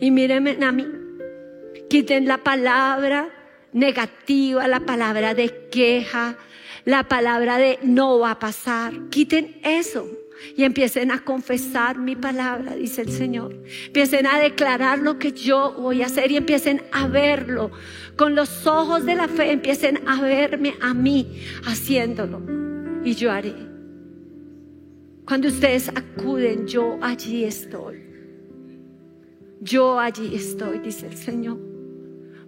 y 0.00 0.10
mírenme 0.10 0.56
a 0.64 0.72
mí. 0.72 0.86
Quiten 1.88 2.26
la 2.26 2.38
palabra 2.38 3.28
negativa, 3.72 4.66
la 4.66 4.80
palabra 4.80 5.34
de 5.34 5.68
queja, 5.70 6.38
la 6.84 7.04
palabra 7.04 7.58
de 7.58 7.78
no 7.82 8.18
va 8.18 8.32
a 8.32 8.38
pasar. 8.38 8.94
Quiten 9.10 9.60
eso 9.62 10.08
y 10.56 10.64
empiecen 10.64 11.10
a 11.10 11.24
confesar 11.24 11.98
mi 11.98 12.16
palabra, 12.16 12.74
dice 12.74 13.02
el 13.02 13.10
Señor. 13.10 13.56
Empiecen 13.86 14.26
a 14.26 14.38
declarar 14.38 14.98
lo 14.98 15.18
que 15.18 15.32
yo 15.32 15.74
voy 15.78 16.02
a 16.02 16.06
hacer 16.06 16.30
y 16.30 16.36
empiecen 16.36 16.82
a 16.92 17.06
verlo 17.06 17.70
con 18.16 18.34
los 18.34 18.66
ojos 18.66 19.06
de 19.06 19.14
la 19.14 19.28
fe, 19.28 19.52
empiecen 19.52 20.06
a 20.06 20.20
verme 20.20 20.74
a 20.80 20.94
mí 20.94 21.42
haciéndolo 21.64 22.42
y 23.04 23.14
yo 23.14 23.30
haré. 23.30 23.54
Cuando 25.26 25.48
ustedes 25.48 25.88
acuden, 25.88 26.66
yo 26.66 26.98
allí 27.00 27.44
estoy. 27.44 28.02
Yo 29.60 30.00
allí 30.00 30.34
estoy, 30.34 30.78
dice 30.78 31.06
el 31.06 31.16
Señor. 31.16 31.58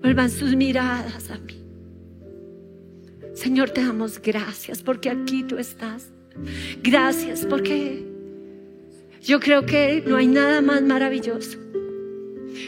Vuelvan 0.01 0.31
sus 0.31 0.57
miradas 0.57 1.31
a 1.31 1.39
mí. 1.39 1.63
Señor, 3.35 3.71
te 3.71 3.85
damos 3.85 4.21
gracias 4.21 4.83
porque 4.83 5.11
aquí 5.11 5.45
tú 5.45 5.59
estás. 5.59 6.13
Gracias 6.83 7.47
porque 7.47 8.05
yo 9.23 9.41
creo 9.41 9.65
que 9.65 10.03
no 10.07 10.17
hay 10.17 10.27
nada 10.27 10.61
más 10.61 10.83
maravilloso. 10.83 11.59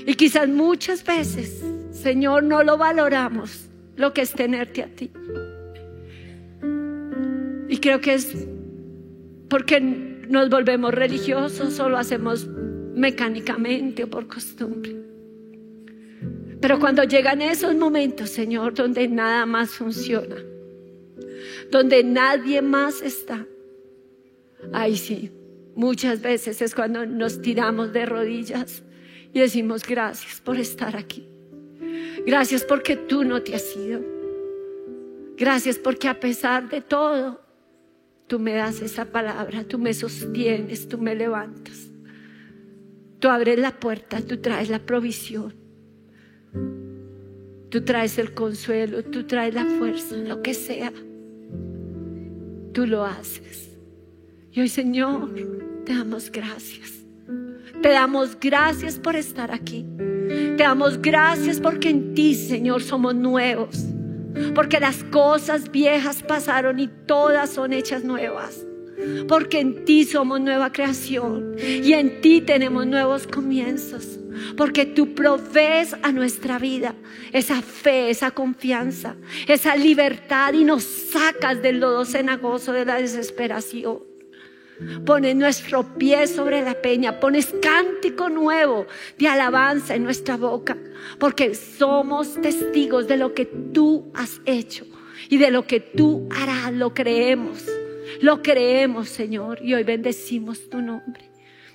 Y 0.07 0.15
quizás 0.15 0.49
muchas 0.49 1.05
veces, 1.05 1.63
Señor, 1.91 2.43
no 2.43 2.63
lo 2.63 2.79
valoramos 2.79 3.69
lo 3.97 4.13
que 4.13 4.23
es 4.23 4.33
tenerte 4.33 4.83
a 4.83 4.87
ti. 4.87 5.11
Y 7.69 7.79
creo 7.79 8.01
que 8.01 8.15
es 8.15 8.47
porque 9.49 9.81
nos 9.81 10.49
volvemos 10.49 10.93
religiosos 10.93 11.79
o 11.81 11.89
lo 11.89 11.99
hacemos 11.99 12.47
mecánicamente 12.95 14.05
o 14.05 14.11
por 14.11 14.27
costumbre. 14.27 14.97
Pero 16.61 16.79
cuando 16.79 17.05
llegan 17.05 17.43
esos 17.43 17.75
momentos, 17.75 18.31
Señor, 18.31 18.75
donde 18.75 19.07
nada 19.09 19.45
más 19.45 19.71
funciona, 19.71 20.37
donde 21.71 22.03
nadie 22.05 22.63
más 22.63 23.03
está, 23.03 23.47
Ay, 24.73 24.97
sí, 24.97 25.31
muchas 25.75 26.23
veces 26.23 26.61
es 26.63 26.75
cuando 26.75 27.07
nos 27.07 27.41
tiramos 27.41 27.93
de 27.93 28.07
rodillas 28.07 28.83
y 29.33 29.41
decimos 29.41 29.85
gracias 29.87 30.41
por 30.41 30.57
estar 30.57 30.97
aquí. 30.97 31.29
Gracias 32.27 32.65
porque 32.65 32.97
tú 32.97 33.25
no 33.25 33.43
te 33.43 33.55
has 33.55 33.77
ido. 33.77 34.01
Gracias 35.37 35.79
porque 35.79 36.09
a 36.09 36.19
pesar 36.21 36.69
de 36.69 36.81
todo, 36.81 37.41
tú 38.27 38.39
me 38.39 38.55
das 38.55 38.81
esa 38.81 39.05
palabra, 39.07 39.65
tú 39.65 39.79
me 39.79 39.93
sostienes, 39.93 40.89
tú 40.89 40.99
me 40.99 41.15
levantas. 41.15 41.91
Tú 43.19 43.29
abres 43.29 43.59
la 43.59 43.79
puerta, 43.79 44.21
tú 44.21 44.37
traes 44.39 44.71
la 44.71 44.79
provisión. 44.79 45.55
Tú 47.71 47.83
traes 47.83 48.19
el 48.19 48.33
consuelo, 48.33 49.03
tú 49.03 49.25
traes 49.25 49.55
la 49.55 49.65
fuerza, 49.65 50.15
lo 50.17 50.43
que 50.43 50.55
sea. 50.55 50.93
Tú 52.73 52.87
lo 52.87 53.05
haces. 53.05 53.74
Y 54.55 54.61
hoy, 54.61 54.69
Señor, 54.69 55.35
te 55.85 55.95
damos 55.95 56.31
gracias. 56.31 56.93
Te 57.83 57.89
damos 57.89 58.39
gracias 58.39 59.01
por 59.01 59.17
estar 59.17 59.53
aquí. 59.53 59.85
Te 59.99 60.63
damos 60.63 61.03
gracias 61.03 61.61
porque 61.61 61.91
en 61.91 62.15
ti, 62.15 62.37
Señor, 62.37 62.81
somos 62.81 63.17
nuevos. 63.17 63.85
Porque 64.55 64.79
las 64.79 65.03
cosas 65.03 65.73
viejas 65.73 66.23
pasaron 66.23 66.79
y 66.79 66.87
todas 66.87 67.51
son 67.51 67.73
hechas 67.73 68.05
nuevas. 68.05 68.65
Porque 69.27 69.59
en 69.59 69.85
ti 69.85 70.05
somos 70.05 70.41
nueva 70.41 70.71
creación 70.71 71.57
y 71.59 71.93
en 71.93 72.21
ti 72.21 72.41
tenemos 72.41 72.87
nuevos 72.87 73.27
comienzos. 73.27 74.21
Porque 74.57 74.87
tú 74.87 75.17
provees 75.17 75.97
a 76.01 76.13
nuestra 76.13 76.61
vida 76.61 76.95
esa 77.33 77.61
fe, 77.61 78.09
esa 78.09 78.31
confianza, 78.31 79.17
esa 79.49 79.75
libertad 79.75 80.53
y 80.53 80.63
nos 80.65 80.85
sacas 80.85 81.61
del 81.61 81.81
lodo 81.81 82.05
cenagoso 82.05 82.73
de 82.73 82.85
la 82.85 82.99
desesperación. 82.99 84.14
Pones 85.05 85.37
nuestro 85.37 85.97
pie 85.97 86.27
sobre 86.27 86.63
la 86.63 86.75
peña, 86.75 87.21
pones 87.21 87.55
cántico 87.63 88.29
nuevo 88.29 88.87
de 89.19 89.29
alabanza 89.29 89.95
en 89.95 90.05
nuestra 90.05 90.37
boca, 90.37 90.77
porque 91.19 91.55
somos 91.55 92.41
testigos 92.41 93.07
de 93.07 93.17
lo 93.17 93.35
que 93.35 93.47
tú 93.47 94.11
has 94.15 94.41
hecho 94.45 94.85
y 95.29 95.39
de 95.39 95.51
lo 95.51 95.67
que 95.67 95.81
tú 95.81 96.29
harás, 96.35 96.73
lo 96.73 96.93
creemos, 96.93 97.65
lo 98.21 98.43
creemos 98.43 99.09
Señor, 99.09 99.61
y 99.63 99.75
hoy 99.75 99.85
bendecimos 99.85 100.69
tu 100.69 100.81
nombre. 100.81 101.31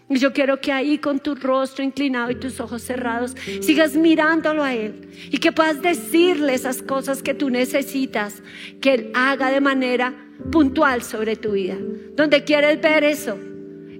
Y 0.09 0.17
yo 0.17 0.33
quiero 0.33 0.59
que 0.59 0.71
ahí 0.71 0.97
con 0.97 1.19
tu 1.19 1.35
rostro 1.35 1.83
inclinado 1.83 2.31
y 2.31 2.35
tus 2.35 2.59
ojos 2.59 2.81
cerrados 2.81 3.35
sigas 3.61 3.95
mirándolo 3.95 4.63
a 4.63 4.73
Él 4.73 5.07
y 5.29 5.37
que 5.37 5.51
puedas 5.51 5.83
decirle 5.83 6.55
esas 6.55 6.81
cosas 6.81 7.21
que 7.21 7.35
tú 7.35 7.51
necesitas 7.51 8.41
que 8.81 8.95
Él 8.95 9.11
haga 9.13 9.51
de 9.51 9.61
manera 9.61 10.15
puntual 10.51 11.03
sobre 11.03 11.35
tu 11.35 11.51
vida. 11.51 11.77
Donde 12.15 12.43
quieres 12.43 12.81
ver 12.81 13.03
eso, 13.03 13.37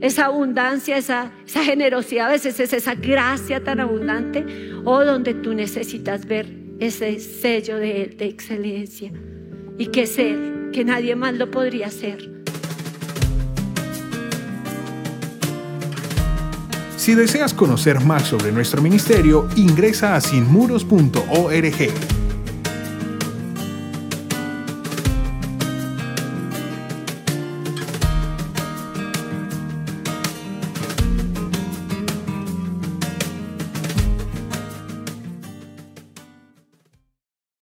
esa 0.02 0.25
abundancia, 0.25 0.97
esa, 0.97 1.32
esa 1.45 1.63
generosidad, 1.63 2.28
a 2.28 2.32
veces 2.32 2.60
es 2.60 2.73
esa 2.73 2.95
gracia 2.95 3.63
tan 3.63 3.80
abundante, 3.80 4.45
o 4.86 5.04
donde 5.04 5.34
tú 5.34 5.53
necesitas 5.53 6.26
ver 6.26 6.47
ese 6.80 7.20
sello 7.20 7.78
de 7.78 8.03
Él 8.03 8.18
de 8.18 8.26
excelencia 8.26 9.11
y 9.78 9.88
que 9.88 10.07
ser, 10.07 10.72
que 10.72 10.86
nadie 10.86 11.16
más 11.16 11.34
lo 11.34 11.51
podría 11.51 11.88
hacer. 11.88 12.39
Si 16.97 17.16
deseas 17.16 17.53
conocer 17.53 18.01
más 18.01 18.28
sobre 18.28 18.51
nuestro 18.51 18.82
ministerio, 18.82 19.47
ingresa 19.55 20.16
a 20.16 20.22
sinmuros.org. 20.22 22.18